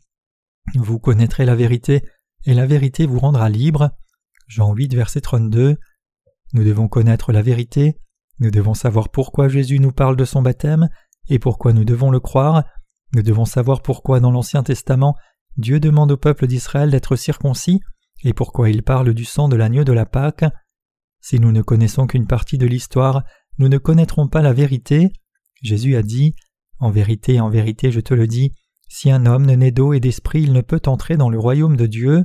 [0.76, 2.02] Vous connaîtrez la vérité,
[2.46, 3.90] et la vérité vous rendra libre.
[4.48, 5.76] Jean 8, verset 32.
[6.54, 7.98] Nous devons connaître la vérité,
[8.38, 10.88] nous devons savoir pourquoi Jésus nous parle de son baptême,
[11.28, 12.64] et pourquoi nous devons le croire,
[13.12, 15.16] nous devons savoir pourquoi dans l'Ancien Testament
[15.58, 17.82] Dieu demande au peuple d'Israël d'être circoncis,
[18.22, 20.46] et pourquoi il parle du sang de l'agneau de la Pâque.
[21.20, 23.22] Si nous ne connaissons qu'une partie de l'histoire,
[23.58, 25.12] nous ne connaîtrons pas la vérité.
[25.62, 26.34] Jésus a dit
[26.78, 28.54] En vérité, en vérité, je te le dis,
[28.88, 31.76] si un homme ne naît d'eau et d'esprit, il ne peut entrer dans le royaume
[31.76, 32.24] de Dieu.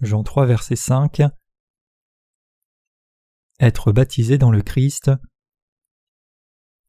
[0.00, 1.22] Jean 3, verset 5.
[3.60, 5.10] Être baptisé dans le Christ.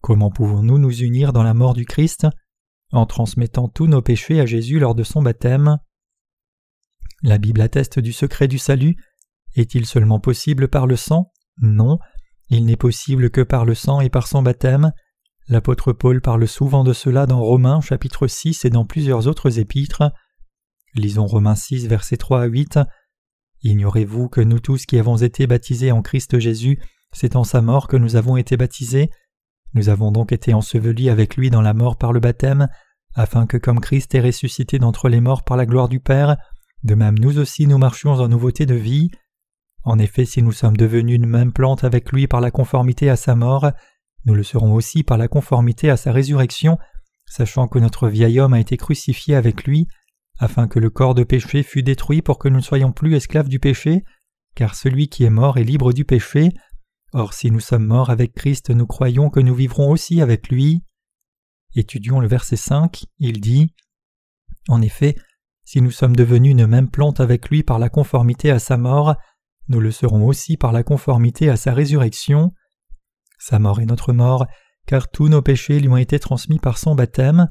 [0.02, 2.28] Comment pouvons-nous nous unir dans la mort du Christ
[2.92, 5.78] En transmettant tous nos péchés à Jésus lors de son baptême?
[7.24, 8.96] La Bible atteste du secret du salut.
[9.56, 11.32] Est-il seulement possible par le sang?
[11.62, 11.98] Non,
[12.50, 14.92] il n'est possible que par le sang et par son baptême.
[15.48, 20.12] L'apôtre Paul parle souvent de cela dans Romains chapitre 6 et dans plusieurs autres épîtres.
[20.96, 22.80] Lisons Romains 6 versets 3 à 8.
[23.64, 26.80] Ignorez-vous que nous tous qui avons été baptisés en Christ Jésus,
[27.12, 29.10] c'est en sa mort que nous avons été baptisés
[29.74, 32.68] Nous avons donc été ensevelis avec lui dans la mort par le baptême,
[33.14, 36.38] afin que comme Christ est ressuscité d'entre les morts par la gloire du Père,
[36.84, 39.10] de même nous aussi nous marchions en nouveauté de vie.
[39.86, 43.16] En effet, si nous sommes devenus une même plante avec lui par la conformité à
[43.16, 43.72] sa mort,
[44.26, 46.80] nous le serons aussi par la conformité à sa résurrection,
[47.28, 49.88] sachant que notre vieil homme a été crucifié avec lui,
[50.40, 53.48] afin que le corps de péché fût détruit pour que nous ne soyons plus esclaves
[53.48, 54.04] du péché,
[54.56, 56.50] car celui qui est mort est libre du péché.
[57.14, 60.84] Or si nous sommes morts avec Christ, nous croyons que nous vivrons aussi avec lui.
[61.76, 63.74] Étudions le verset 5, il dit
[64.68, 65.16] En effet,
[65.64, 69.16] si nous sommes devenus une même plante avec lui par la conformité à sa mort,
[69.68, 72.52] nous le serons aussi par la conformité à sa résurrection.
[73.40, 74.46] Sa mort est notre mort,
[74.86, 77.50] car tous nos péchés lui ont été transmis par son baptême.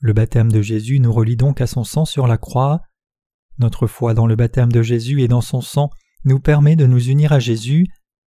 [0.00, 2.80] Le baptême de Jésus nous relie donc à son sang sur la croix.
[3.58, 5.90] notre foi dans le baptême de Jésus et dans son sang
[6.24, 7.86] nous permet de nous unir à Jésus,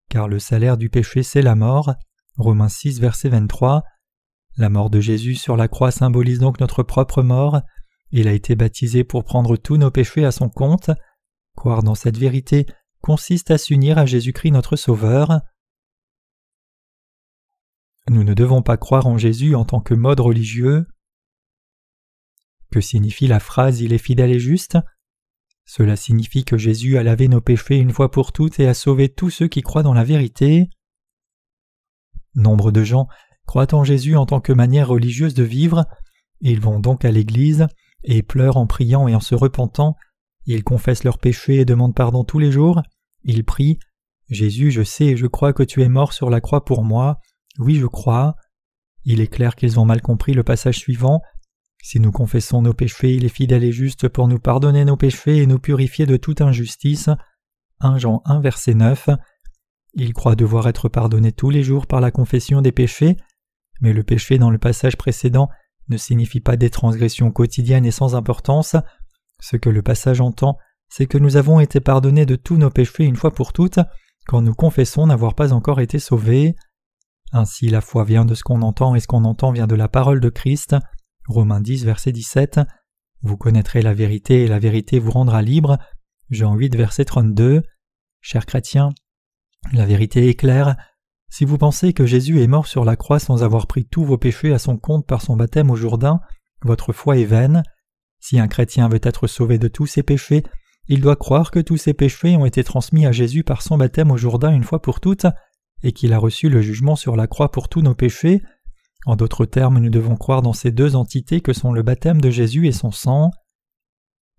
[0.10, 1.96] car le salaire du péché c'est la mort.
[2.38, 3.84] Romains 6, verset 23.
[4.58, 7.62] La mort de Jésus sur la croix symbolise donc notre propre mort.
[8.12, 10.92] Il a été baptisé pour prendre tous nos péchés à son compte.
[11.56, 12.68] Croire dans cette vérité
[13.02, 15.42] consiste à s'unir à Jésus-Christ notre Sauveur.
[18.10, 20.88] Nous ne devons pas croire en Jésus en tant que mode religieux.
[22.72, 24.78] Que signifie la phrase Il est fidèle et juste
[25.66, 29.10] Cela signifie que Jésus a lavé nos péchés une fois pour toutes et a sauvé
[29.10, 30.70] tous ceux qui croient dans la vérité.
[32.36, 33.08] Nombre de gens
[33.46, 35.86] croient en Jésus en tant que manière religieuse de vivre,
[36.42, 37.68] ils vont donc à l'Église
[38.04, 39.96] et pleurent en priant et en se repentant,
[40.54, 42.82] ils confessent leurs péchés et demandent pardon tous les jours,
[43.24, 43.80] ils prient
[44.30, 47.20] Jésus, je sais et je crois que tu es mort sur la croix pour moi,
[47.60, 48.36] oui je crois.
[49.06, 51.22] Il est clair qu'ils ont mal compris le passage suivant.
[51.82, 55.38] Si nous confessons nos péchés, il est fidèle et juste pour nous pardonner nos péchés
[55.38, 57.10] et nous purifier de toute injustice.
[57.80, 59.10] 1 Jean 1 verset 9.
[59.94, 63.16] Il croit devoir être pardonné tous les jours par la confession des péchés,
[63.80, 65.50] mais le péché dans le passage précédent
[65.88, 68.76] ne signifie pas des transgressions quotidiennes et sans importance.
[69.40, 70.58] Ce que le passage entend,
[70.90, 73.80] c'est que nous avons été pardonnés de tous nos péchés une fois pour toutes,
[74.28, 76.56] quand nous confessons n'avoir pas encore été sauvés.
[77.32, 79.88] Ainsi la foi vient de ce qu'on entend et ce qu'on entend vient de la
[79.88, 80.76] parole de Christ.
[81.28, 82.62] Romains 10 verset 17.
[83.22, 85.78] Vous connaîtrez la vérité et la vérité vous rendra libre.
[86.30, 87.64] Jean 8 verset 32.
[88.22, 88.90] Chers chrétiens,
[89.74, 90.76] la vérité est claire.
[91.30, 94.18] Si vous pensez que Jésus est mort sur la croix sans avoir pris tous vos
[94.18, 96.22] péchés à son compte par son baptême au Jourdain,
[96.62, 97.64] votre foi est vaine.
[98.20, 100.44] Si un chrétien veut être sauvé de tous ses péchés,
[100.88, 104.12] il doit croire que tous ses péchés ont été transmis à Jésus par son baptême
[104.12, 105.28] au Jourdain une fois pour toutes,
[105.84, 108.42] et qu'il a reçu le jugement sur la croix pour tous nos péchés.
[109.06, 112.30] En d'autres termes, nous devons croire dans ces deux entités que sont le baptême de
[112.30, 113.32] Jésus et son sang.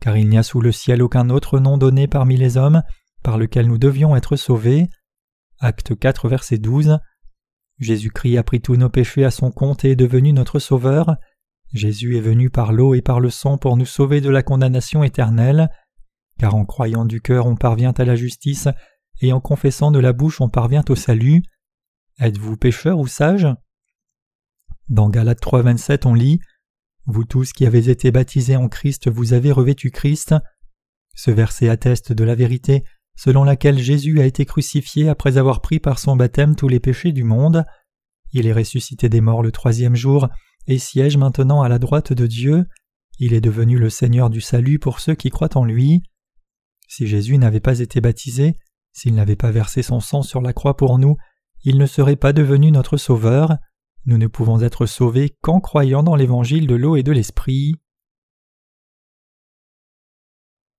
[0.01, 2.83] Car il n'y a sous le ciel aucun autre nom donné parmi les hommes
[3.22, 4.89] par lequel nous devions être sauvés.
[5.61, 6.99] Acte 4, verset 12.
[7.79, 11.16] Jésus-Christ a pris tous nos péchés à son compte et est devenu notre Sauveur.
[11.73, 15.03] Jésus est venu par l'eau et par le sang pour nous sauver de la condamnation
[15.03, 15.69] éternelle.
[16.39, 18.69] Car en croyant du cœur on parvient à la justice,
[19.21, 21.43] et en confessant de la bouche on parvient au salut.
[22.19, 23.47] Êtes-vous pécheur ou sage?
[24.89, 26.41] Dans Galates 3, 27, on lit
[27.07, 30.35] Vous tous qui avez été baptisés en Christ, vous avez revêtu Christ.
[31.14, 32.85] Ce verset atteste de la vérité
[33.19, 37.11] selon laquelle Jésus a été crucifié après avoir pris par son baptême tous les péchés
[37.11, 37.64] du monde.
[38.33, 40.29] Il est ressuscité des morts le troisième jour
[40.69, 42.66] et siège maintenant à la droite de Dieu.
[43.19, 46.03] Il est devenu le Seigneur du salut pour ceux qui croient en lui.
[46.87, 48.59] Si Jésus n'avait pas été baptisé,
[48.93, 51.16] s'il n'avait pas versé son sang sur la croix pour nous,
[51.64, 53.57] il ne serait pas devenu notre Sauveur.
[54.07, 57.75] Nous ne pouvons être sauvés qu'en croyant dans l'évangile de l'eau et de l'Esprit.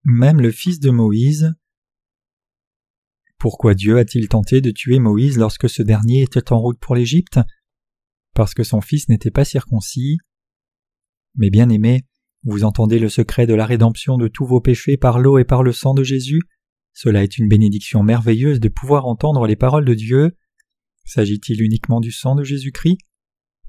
[0.03, 1.53] Même le fils de Moïse,
[3.37, 7.39] pourquoi Dieu a-t-il tenté de tuer Moïse lorsque ce dernier était en route pour l'Égypte?
[8.39, 10.17] Parce que son fils n'était pas circoncis.
[11.35, 12.05] Mais bien aimé,
[12.43, 15.61] vous entendez le secret de la rédemption de tous vos péchés par l'eau et par
[15.61, 16.39] le sang de Jésus
[16.93, 20.37] Cela est une bénédiction merveilleuse de pouvoir entendre les paroles de Dieu.
[21.03, 22.99] S'agit-il uniquement du sang de Jésus-Christ?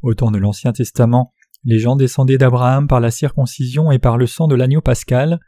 [0.02, 1.32] Au temps de l'Ancien Testament,
[1.64, 5.40] les gens descendaient d'Abraham par la circoncision et par le sang de l'agneau pascal.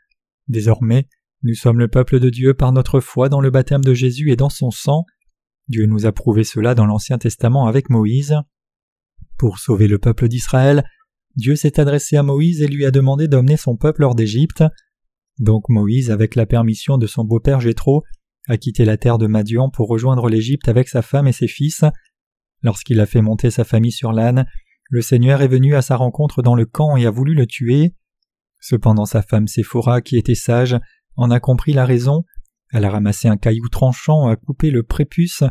[0.49, 1.09] Désormais,
[1.45, 4.37] nous sommes le peuple de Dieu par notre foi dans le baptême de Jésus et
[4.37, 5.05] dans son sang.
[5.69, 8.35] Dieu nous a prouvé cela dans l'Ancien Testament avec Moïse.
[9.43, 10.85] Pour sauver le peuple d'Israël,
[11.35, 14.63] Dieu s'est adressé à Moïse et lui a demandé d'emmener son peuple hors d'Égypte.
[15.41, 18.05] Donc Moïse, avec la permission de son beau-père Jéthro,
[18.47, 21.83] a quitté la terre de Madian pour rejoindre l'Égypte avec sa femme et ses fils.
[22.63, 24.47] Lorsqu'il a fait monter sa famille sur l'âne,
[24.91, 27.97] le Seigneur est venu à sa rencontre dans le camp et a voulu le tuer.
[28.61, 30.79] Cependant sa femme Séphora, qui était sage,
[31.17, 32.23] en a compris la raison,
[32.71, 35.43] elle a ramassé un caillou tranchant, a coupé le prépuce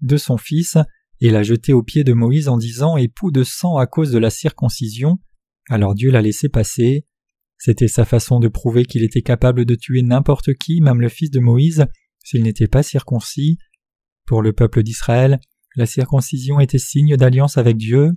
[0.00, 0.78] de son fils,
[1.20, 4.18] et l'a jeté aux pieds de Moïse en disant Époux de sang à cause de
[4.18, 5.18] la circoncision.
[5.68, 7.06] Alors Dieu l'a laissé passer.
[7.58, 11.30] C'était sa façon de prouver qu'il était capable de tuer n'importe qui, même le fils
[11.30, 11.86] de Moïse,
[12.22, 13.58] s'il n'était pas circoncis.
[14.26, 15.40] Pour le peuple d'Israël,
[15.74, 18.12] la circoncision était signe d'alliance avec Dieu.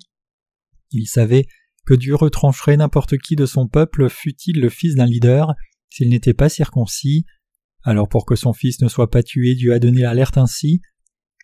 [0.91, 1.45] Il savait
[1.85, 5.53] que Dieu retrancherait n'importe qui de son peuple, fût-il le fils d'un leader,
[5.89, 7.25] s'il n'était pas circoncis.
[7.83, 10.81] Alors pour que son fils ne soit pas tué, Dieu a donné l'alerte ainsi.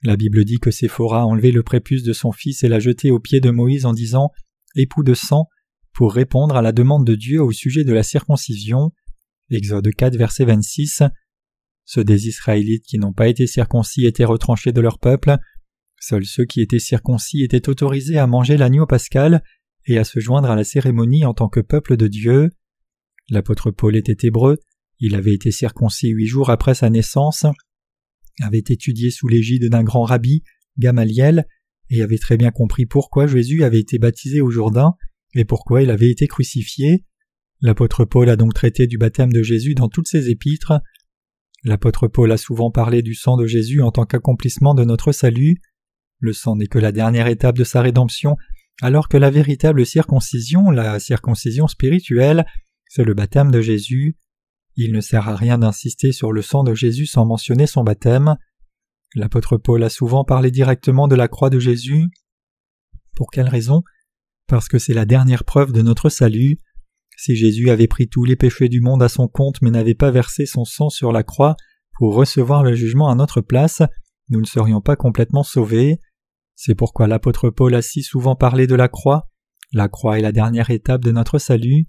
[0.04, 3.12] La Bible dit que Séphora a enlevé le prépuce de son fils et l'a jeté
[3.12, 4.32] aux pieds de Moïse en disant
[4.76, 5.48] Époux de sang,
[5.94, 8.92] pour répondre à la demande de Dieu au sujet de la circoncision.
[9.50, 11.04] Exode 4, verset 26.
[11.86, 15.38] Ceux des Israélites qui n'ont pas été circoncis étaient retranchés de leur peuple.
[16.00, 19.42] Seuls ceux qui étaient circoncis étaient autorisés à manger l'agneau pascal
[19.86, 22.50] et à se joindre à la cérémonie en tant que peuple de Dieu.
[23.30, 24.58] L'apôtre Paul était hébreu,
[25.00, 27.46] Il avait été circoncis huit jours après sa naissance,
[28.42, 30.44] avait étudié sous l'égide d'un grand rabbi,
[30.78, 31.46] Gamaliel,
[31.90, 34.94] et avait très bien compris pourquoi Jésus avait été baptisé au Jourdain
[35.36, 37.06] et pourquoi il avait été crucifié.
[37.62, 40.82] L'apôtre Paul a donc traité du baptême de Jésus dans toutes ses épîtres.
[41.64, 45.58] L'apôtre Paul a souvent parlé du sang de Jésus en tant qu'accomplissement de notre salut.
[46.20, 48.36] Le sang n'est que la dernière étape de sa rédemption,
[48.82, 52.46] alors que la véritable circoncision, la circoncision spirituelle,
[52.88, 54.18] c'est le baptême de Jésus.
[54.78, 58.36] Il ne sert à rien d'insister sur le sang de Jésus sans mentionner son baptême.
[59.16, 62.10] L'apôtre Paul a souvent parlé directement de la croix de Jésus.
[63.16, 63.84] Pour quelle raison?
[64.48, 66.58] Parce que c'est la dernière preuve de notre salut.
[67.18, 70.12] Si Jésus avait pris tous les péchés du monde à son compte mais n'avait pas
[70.12, 71.56] versé son sang sur la croix
[71.98, 73.82] pour recevoir le jugement à notre place,
[74.30, 76.00] nous ne serions pas complètement sauvés.
[76.56, 79.30] C'est pourquoi l'apôtre Paul a si souvent parlé de la croix.
[79.72, 81.88] La croix est la dernière étape de notre salut.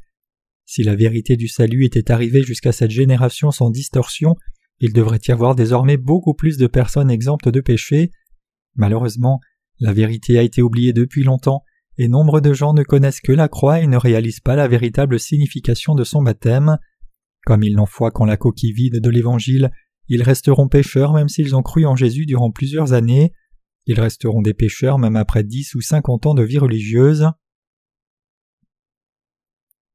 [0.67, 4.35] Si la vérité du salut était arrivée jusqu'à cette génération sans distorsion,
[4.81, 8.11] il devrait y avoir désormais beaucoup plus de personnes exemptes de péché.
[8.75, 9.41] Malheureusement,
[9.79, 11.63] la vérité a été oubliée depuis longtemps,
[11.99, 15.21] et nombre de gens ne connaissent que la croix et ne réalisent pas la véritable
[15.21, 16.79] signification de son baptême.
[17.47, 19.71] Comme ils n'ont foi qu'en la coquille vide de l'Évangile,
[20.09, 23.33] ils resteront pécheurs même s'ils ont cru en Jésus durant plusieurs années.
[23.87, 27.31] Ils resteront des pécheurs même après dix ou cinquante ans de vie religieuse.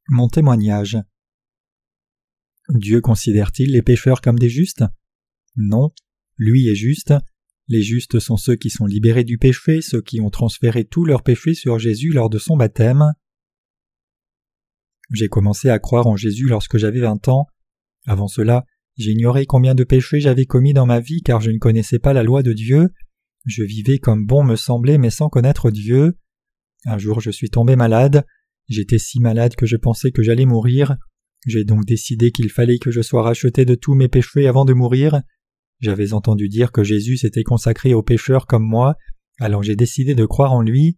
[0.07, 0.97] Mon témoignage.
[2.69, 4.83] Dieu considère-t-il les pécheurs comme des justes?
[5.55, 5.91] Non,
[6.37, 7.13] lui est juste.
[7.67, 11.23] Les justes sont ceux qui sont libérés du péché, ceux qui ont transféré tous leurs
[11.23, 13.13] péchés sur Jésus lors de son baptême.
[15.11, 17.47] J'ai commencé à croire en Jésus lorsque j'avais vingt ans.
[18.05, 18.65] Avant cela,
[18.97, 22.23] j'ignorais combien de péchés j'avais commis dans ma vie car je ne connaissais pas la
[22.23, 22.89] loi de Dieu.
[23.45, 26.17] Je vivais comme bon me semblait mais sans connaître Dieu.
[26.85, 28.25] Un jour je suis tombé malade.
[28.67, 30.97] J'étais si malade que je pensais que j'allais mourir.
[31.47, 34.73] J'ai donc décidé qu'il fallait que je sois racheté de tous mes péchés avant de
[34.73, 35.21] mourir.
[35.79, 38.95] J'avais entendu dire que Jésus s'était consacré aux pécheurs comme moi,
[39.39, 40.97] alors j'ai décidé de croire en lui.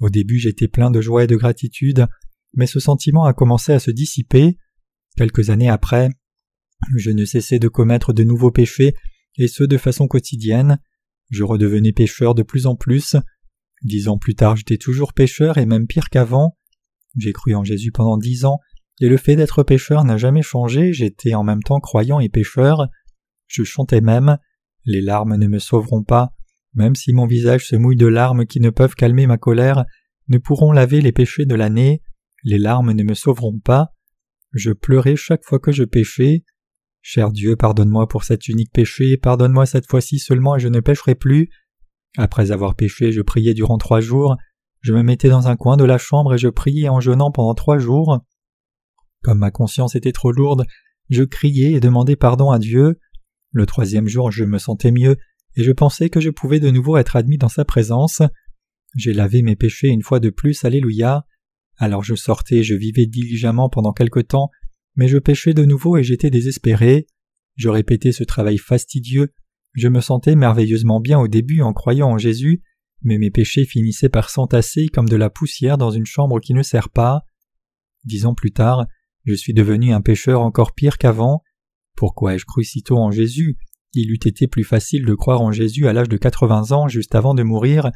[0.00, 2.06] Au début j'étais plein de joie et de gratitude,
[2.54, 4.58] mais ce sentiment a commencé à se dissiper.
[5.16, 6.10] Quelques années après,
[6.96, 8.94] je ne cessais de commettre de nouveaux péchés,
[9.38, 10.80] et ce de façon quotidienne.
[11.30, 13.16] Je redevenais pécheur de plus en plus.
[13.82, 16.55] Dix ans plus tard j'étais toujours pécheur et même pire qu'avant.
[17.16, 18.60] J'ai cru en Jésus pendant dix ans,
[19.00, 22.88] et le fait d'être pécheur n'a jamais changé, j'étais en même temps croyant et pécheur.
[23.46, 24.38] Je chantais même
[24.84, 26.32] Les larmes ne me sauveront pas,
[26.74, 29.84] même si mon visage se mouille de larmes qui ne peuvent calmer ma colère,
[30.28, 32.02] ne pourront laver les péchés de l'année,
[32.44, 33.92] les larmes ne me sauveront pas.
[34.52, 36.44] Je pleurais chaque fois que je péchais.
[37.02, 41.14] Cher Dieu, pardonne-moi pour cet unique péché, pardonne-moi cette fois-ci seulement et je ne pécherai
[41.14, 41.48] plus.
[42.16, 44.36] Après avoir péché, je priais durant trois jours.
[44.80, 47.54] Je me mettais dans un coin de la chambre et je priais en jeûnant pendant
[47.54, 48.20] trois jours.
[49.22, 50.66] Comme ma conscience était trop lourde,
[51.08, 52.98] je criais et demandais pardon à Dieu.
[53.50, 55.16] Le troisième jour je me sentais mieux,
[55.56, 58.22] et je pensais que je pouvais de nouveau être admis dans sa présence.
[58.96, 61.26] J'ai lavé mes péchés une fois de plus, Alléluia.
[61.78, 64.50] Alors je sortais, je vivais diligemment pendant quelque temps,
[64.94, 67.06] mais je péchais de nouveau et j'étais désespéré.
[67.56, 69.32] Je répétais ce travail fastidieux,
[69.76, 72.62] je me sentais merveilleusement bien au début en croyant en Jésus,
[73.02, 76.62] mais mes péchés finissaient par s'entasser comme de la poussière dans une chambre qui ne
[76.62, 77.22] sert pas.
[78.04, 78.86] Dix ans plus tard,
[79.24, 81.42] je suis devenu un pécheur encore pire qu'avant.
[81.96, 83.56] Pourquoi ai-je cru si tôt en Jésus?
[83.92, 87.14] Il eût été plus facile de croire en Jésus à l'âge de quatre-vingts ans juste
[87.14, 87.90] avant de mourir.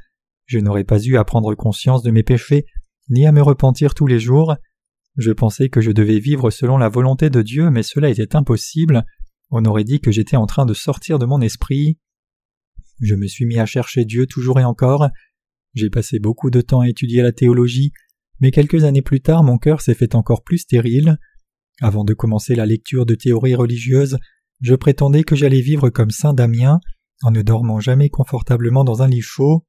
[0.47, 2.65] Je n'aurais pas eu à prendre conscience de mes péchés,
[3.09, 4.57] ni à me repentir tous les jours.
[5.17, 9.05] Je pensais que je devais vivre selon la volonté de Dieu, mais cela était impossible.
[9.51, 11.99] On aurait dit que j'étais en train de sortir de mon esprit.
[13.01, 15.09] Je me suis mis à chercher Dieu toujours et encore.
[15.75, 17.93] J'ai passé beaucoup de temps à étudier la théologie,
[18.41, 21.17] mais quelques années plus tard mon cœur s'est fait encore plus stérile.
[21.81, 24.19] Avant de commencer la lecture de théories religieuses,
[24.61, 26.81] je prétendais que j'allais vivre comme saint Damien,
[27.23, 29.67] en ne dormant jamais confortablement dans un lit chaud.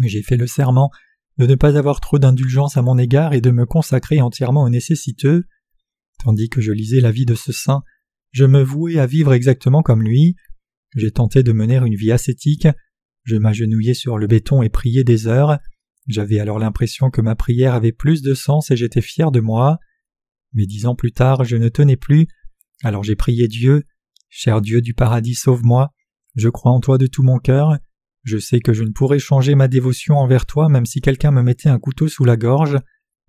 [0.00, 0.90] J'ai fait le serment
[1.38, 4.68] de ne pas avoir trop d'indulgence à mon égard et de me consacrer entièrement aux
[4.68, 5.44] nécessiteux.
[6.22, 7.82] Tandis que je lisais la vie de ce saint,
[8.30, 10.36] je me vouais à vivre exactement comme lui.
[10.96, 12.68] J'ai tenté de mener une vie ascétique.
[13.24, 15.58] Je m'agenouillais sur le béton et priais des heures.
[16.08, 19.78] J'avais alors l'impression que ma prière avait plus de sens et j'étais fier de moi.
[20.52, 22.26] Mais dix ans plus tard, je ne tenais plus,
[22.82, 23.84] alors j'ai prié Dieu.
[24.28, 25.92] Cher Dieu du paradis, sauve-moi.
[26.34, 27.78] Je crois en toi de tout mon cœur.
[28.22, 31.42] Je sais que je ne pourrais changer ma dévotion envers toi même si quelqu'un me
[31.42, 32.78] mettait un couteau sous la gorge.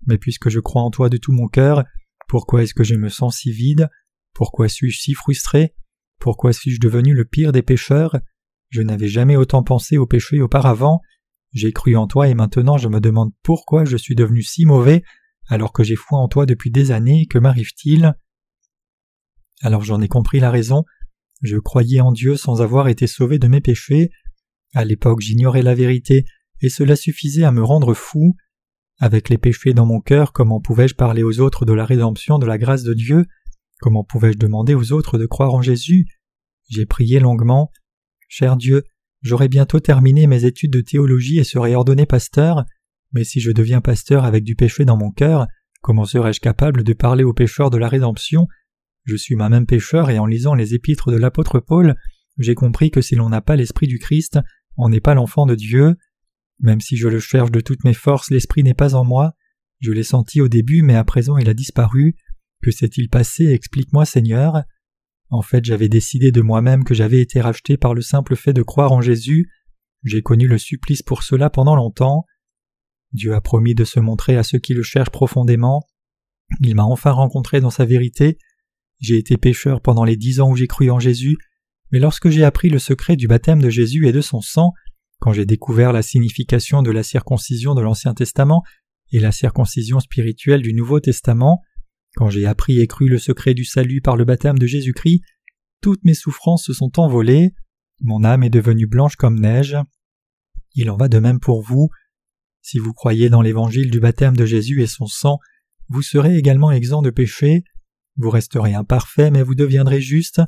[0.06, 1.84] Mais puisque je crois en toi de tout mon cœur,
[2.28, 3.88] pourquoi est-ce que je me sens si vide?
[4.34, 5.74] Pourquoi suis-je si frustré?
[6.22, 8.16] Pourquoi suis-je devenu le pire des pécheurs
[8.70, 11.00] Je n'avais jamais autant pensé au péché auparavant,
[11.52, 15.02] j'ai cru en toi et maintenant je me demande pourquoi je suis devenu si mauvais
[15.48, 18.14] alors que j'ai foi en toi depuis des années, que m'arrive-t-il?
[19.62, 20.84] Alors j'en ai compris la raison.
[21.42, 24.12] Je croyais en Dieu sans avoir été sauvé de mes péchés.
[24.74, 26.24] À l'époque j'ignorais la vérité,
[26.60, 28.36] et cela suffisait à me rendre fou.
[29.00, 32.46] Avec les péchés dans mon cœur, comment pouvais-je parler aux autres de la rédemption de
[32.46, 33.26] la grâce de Dieu?
[33.82, 36.06] Comment pouvais-je demander aux autres de croire en Jésus?
[36.68, 37.72] J'ai prié longuement.
[38.28, 38.84] Cher Dieu,
[39.22, 42.64] j'aurai bientôt terminé mes études de théologie et serai ordonné pasteur,
[43.12, 45.48] mais si je deviens pasteur avec du péché dans mon cœur,
[45.80, 48.46] comment serais-je capable de parler aux pécheurs de la rédemption?
[49.02, 51.96] Je suis moi-même pécheur et en lisant les épîtres de l'apôtre Paul,
[52.38, 54.38] j'ai compris que si l'on n'a pas l'esprit du Christ,
[54.76, 55.96] on n'est pas l'enfant de Dieu.
[56.60, 59.32] Même si je le cherche de toutes mes forces, l'esprit n'est pas en moi.
[59.80, 62.14] Je l'ai senti au début, mais à présent il a disparu.
[62.62, 63.46] Que s'est-il passé?
[63.46, 64.62] Explique-moi, Seigneur.
[65.30, 68.62] En fait, j'avais décidé de moi-même que j'avais été racheté par le simple fait de
[68.62, 69.50] croire en Jésus.
[70.04, 72.24] J'ai connu le supplice pour cela pendant longtemps.
[73.12, 75.86] Dieu a promis de se montrer à ceux qui le cherchent profondément.
[76.60, 78.38] Il m'a enfin rencontré dans sa vérité.
[79.00, 81.36] J'ai été pécheur pendant les dix ans où j'ai cru en Jésus,
[81.90, 84.72] mais lorsque j'ai appris le secret du baptême de Jésus et de son sang,
[85.18, 88.62] quand j'ai découvert la signification de la circoncision de l'Ancien Testament
[89.10, 91.60] et la circoncision spirituelle du Nouveau Testament,
[92.14, 95.22] quand j'ai appris et cru le secret du salut par le baptême de Jésus-Christ,
[95.80, 97.54] toutes mes souffrances se sont envolées,
[98.00, 99.76] mon âme est devenue blanche comme neige.
[100.74, 101.88] Il en va de même pour vous.
[102.60, 105.38] Si vous croyez dans l'évangile du baptême de Jésus et son sang,
[105.88, 107.64] vous serez également exempt de péché,
[108.16, 110.40] vous resterez imparfait mais vous deviendrez juste.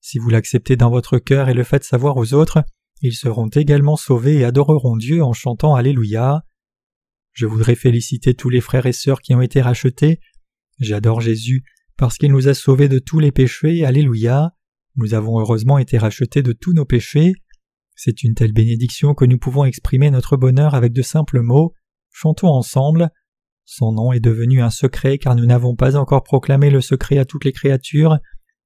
[0.00, 2.64] Si vous l'acceptez dans votre cœur et le faites savoir aux autres,
[3.00, 6.44] ils seront également sauvés et adoreront Dieu en chantant Alléluia.
[7.32, 10.20] Je voudrais féliciter tous les frères et sœurs qui ont été rachetés.
[10.78, 11.64] J'adore Jésus
[11.96, 13.84] parce qu'il nous a sauvés de tous les péchés.
[13.84, 14.54] Alléluia.
[14.96, 17.32] Nous avons heureusement été rachetés de tous nos péchés.
[17.96, 21.74] C'est une telle bénédiction que nous pouvons exprimer notre bonheur avec de simples mots.
[22.10, 23.10] Chantons ensemble.
[23.64, 27.24] Son nom est devenu un secret car nous n'avons pas encore proclamé le secret à
[27.24, 28.18] toutes les créatures.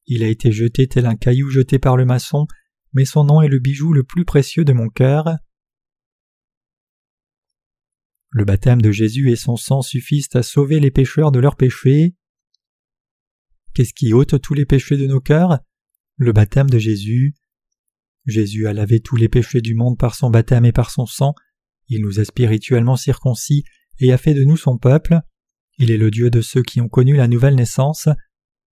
[0.07, 2.47] Il a été jeté tel un caillou jeté par le maçon
[2.93, 5.37] mais son nom est le bijou le plus précieux de mon cœur.
[8.31, 12.15] Le baptême de Jésus et son sang suffisent à sauver les pécheurs de leurs péchés.
[13.75, 15.61] Qu'est-ce qui ôte tous les péchés de nos cœurs?
[16.17, 17.35] Le baptême de Jésus.
[18.27, 21.35] Jésus a lavé tous les péchés du monde par son baptême et par son sang.
[21.89, 23.65] Il nous a spirituellement circoncis
[23.99, 25.21] et a fait de nous son peuple.
[25.79, 28.09] Il est le Dieu de ceux qui ont connu la nouvelle naissance.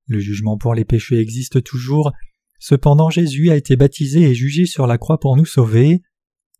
[0.06, 2.12] Le jugement pour les péchés existe toujours,
[2.58, 6.02] Cependant Jésus a été baptisé et jugé sur la croix pour nous sauver.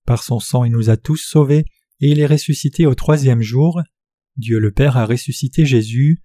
[0.04, 1.64] Par son sang il nous a tous sauvés,
[2.00, 3.82] et il est ressuscité au troisième jour.
[4.36, 6.22] Dieu le Père a ressuscité Jésus.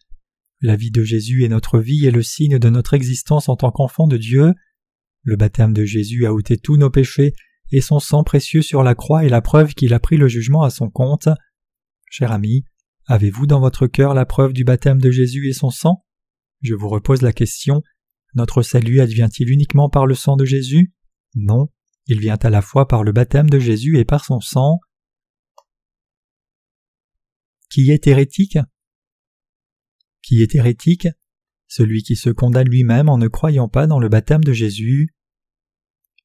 [0.61, 3.71] La vie de Jésus est notre vie et le signe de notre existence en tant
[3.71, 4.53] qu'enfant de Dieu.
[5.23, 7.33] Le baptême de Jésus a ôté tous nos péchés,
[7.71, 10.63] et son sang précieux sur la croix est la preuve qu'il a pris le jugement
[10.63, 11.29] à son compte.
[12.09, 12.65] Cher ami,
[13.07, 16.03] avez-vous dans votre cœur la preuve du baptême de Jésus et son sang?
[16.61, 17.81] Je vous repose la question
[18.33, 20.93] notre salut advient-il uniquement par le sang de Jésus?
[21.35, 21.67] Non,
[22.07, 24.79] il vient à la fois par le baptême de Jésus et par son sang.
[27.71, 28.57] Qui est hérétique
[30.21, 31.07] Qui est hérétique
[31.69, 35.15] Celui qui se condamne lui-même en ne croyant pas dans le baptême de Jésus.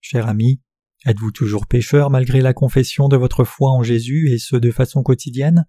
[0.01, 0.61] Cher ami,
[1.05, 5.05] êtes-vous toujours pécheur malgré la confession de votre foi en Jésus et ce de façon
[5.05, 5.67] quotidienne?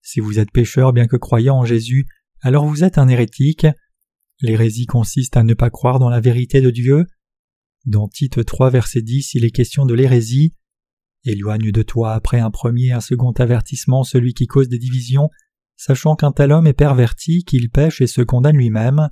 [0.00, 2.06] Si vous êtes pécheur bien que croyant en Jésus,
[2.40, 3.66] alors vous êtes un hérétique.
[4.40, 7.04] L'hérésie consiste à ne pas croire dans la vérité de Dieu.
[7.84, 10.54] Dans Tite 3 verset 10 il est question de l'hérésie.
[11.24, 15.28] Éloigne de toi après un premier et un second avertissement celui qui cause des divisions,
[15.76, 19.08] sachant qu'un tel homme est perverti, qu'il pêche et se condamne lui-même.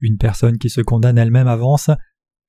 [0.00, 1.90] Une personne qui se condamne elle-même avance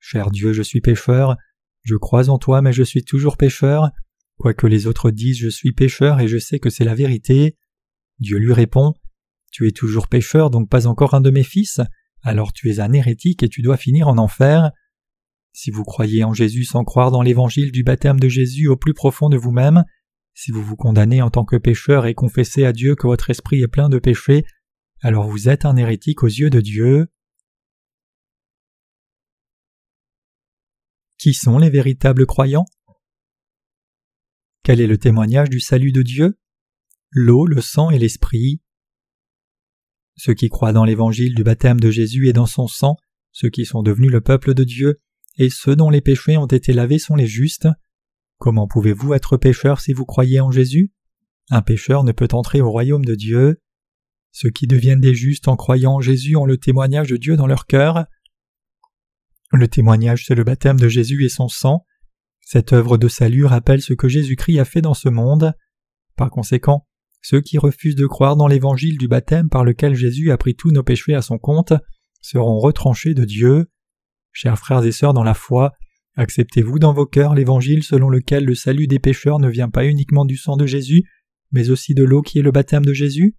[0.00, 1.36] Cher Dieu, je suis pécheur,
[1.82, 3.90] je crois en toi, mais je suis toujours pécheur.
[4.36, 7.56] Quoique les autres disent je suis pécheur et je sais que c'est la vérité.
[8.20, 8.94] Dieu lui répond
[9.50, 11.80] Tu es toujours pécheur, donc pas encore un de mes fils
[12.22, 14.70] alors tu es un hérétique et tu dois finir en enfer.
[15.60, 18.94] Si vous croyez en Jésus sans croire dans l'évangile du baptême de Jésus au plus
[18.94, 19.82] profond de vous-même,
[20.32, 23.60] si vous vous condamnez en tant que pécheur et confessez à Dieu que votre esprit
[23.62, 24.44] est plein de péchés,
[25.00, 27.08] alors vous êtes un hérétique aux yeux de Dieu.
[31.18, 32.66] Qui sont les véritables croyants?
[34.62, 36.38] Quel est le témoignage du salut de Dieu?
[37.10, 38.62] L'eau, le sang et l'esprit.
[40.14, 42.94] Ceux qui croient dans l'évangile du baptême de Jésus et dans son sang,
[43.32, 45.00] ceux qui sont devenus le peuple de Dieu,
[45.38, 47.68] et ceux dont les péchés ont été lavés sont les justes.
[48.38, 50.92] Comment pouvez-vous être pécheur si vous croyez en Jésus?
[51.50, 53.60] Un pécheur ne peut entrer au royaume de Dieu.
[54.32, 57.46] Ceux qui deviennent des justes en croyant en Jésus ont le témoignage de Dieu dans
[57.46, 58.06] leur cœur.
[59.52, 61.86] Le témoignage, c'est le baptême de Jésus et son sang.
[62.40, 65.54] Cette œuvre de salut rappelle ce que Jésus-Christ a fait dans ce monde.
[66.16, 66.86] Par conséquent,
[67.22, 70.70] ceux qui refusent de croire dans l'évangile du baptême par lequel Jésus a pris tous
[70.70, 71.72] nos péchés à son compte
[72.20, 73.70] seront retranchés de Dieu.
[74.40, 75.72] Chers frères et sœurs dans la foi,
[76.14, 80.24] acceptez-vous dans vos cœurs l'évangile selon lequel le salut des pécheurs ne vient pas uniquement
[80.24, 81.02] du sang de Jésus,
[81.50, 83.34] mais aussi de l'eau qui est le baptême de Jésus?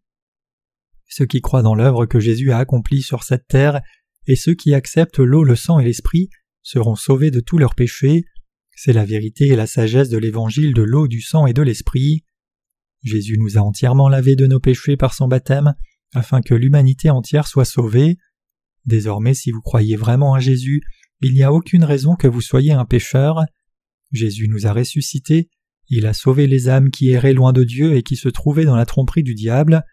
[1.08, 3.80] Ceux qui croient dans l'œuvre que Jésus a accomplie sur cette terre,
[4.28, 6.28] et ceux qui acceptent l'eau, le sang et l'esprit,
[6.64, 8.26] seront sauvés de tous leurs péchés.
[8.76, 12.26] C'est la vérité et la sagesse de l'évangile de l'eau, du sang et de l'esprit.
[13.04, 15.76] Jésus nous a entièrement lavés de nos péchés par son baptême,
[16.14, 18.18] afin que l'humanité entière soit sauvée.
[18.86, 20.82] Désormais, si vous croyez vraiment à Jésus,
[21.22, 23.42] il n'y a aucune raison que vous soyez un pécheur.
[24.12, 25.50] Jésus nous a ressuscités,
[25.90, 28.76] il a sauvé les âmes qui erraient loin de Dieu et qui se trouvaient dans
[28.76, 29.84] la tromperie du diable.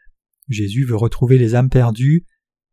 [0.48, 2.26] Jésus veut retrouver les âmes perdues.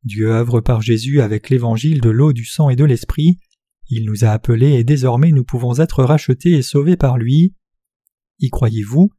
[0.03, 3.39] Dieu œuvre par Jésus avec l'évangile de l'eau, du sang et de l'esprit.
[3.87, 7.55] Il nous a appelés et désormais nous pouvons être rachetés et sauvés par lui.
[8.39, 9.11] Y croyez-vous?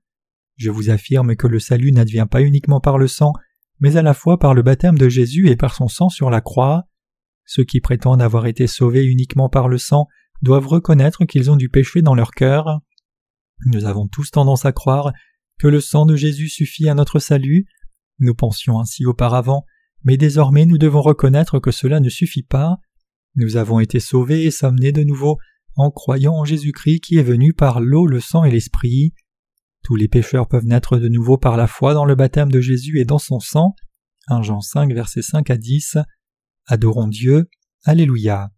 [0.56, 3.32] Je vous affirme que le salut n'advient pas uniquement par le sang,
[3.84, 6.40] mais à la fois par le baptême de Jésus et par son sang sur la
[6.40, 6.88] croix.
[7.44, 10.08] Ceux qui prétendent avoir été sauvés uniquement par le sang
[10.40, 12.80] doivent reconnaître qu'ils ont du péché dans leur cœur.
[13.66, 15.12] Nous avons tous tendance à croire
[15.58, 17.66] que le sang de Jésus suffit à notre salut.
[18.20, 19.66] Nous pensions ainsi auparavant,
[20.02, 22.78] mais désormais nous devons reconnaître que cela ne suffit pas.
[23.36, 25.36] Nous avons été sauvés et sommes nés de nouveau
[25.76, 29.12] en croyant en Jésus-Christ qui est venu par l'eau, le sang et l'esprit.
[29.84, 32.98] Tous les pécheurs peuvent naître de nouveau par la foi dans le baptême de Jésus
[33.00, 33.74] et dans son sang.
[34.28, 35.98] 1 Jean 5 versets 5 à 10.
[36.66, 37.50] Adorons Dieu.
[37.84, 38.50] Alléluia.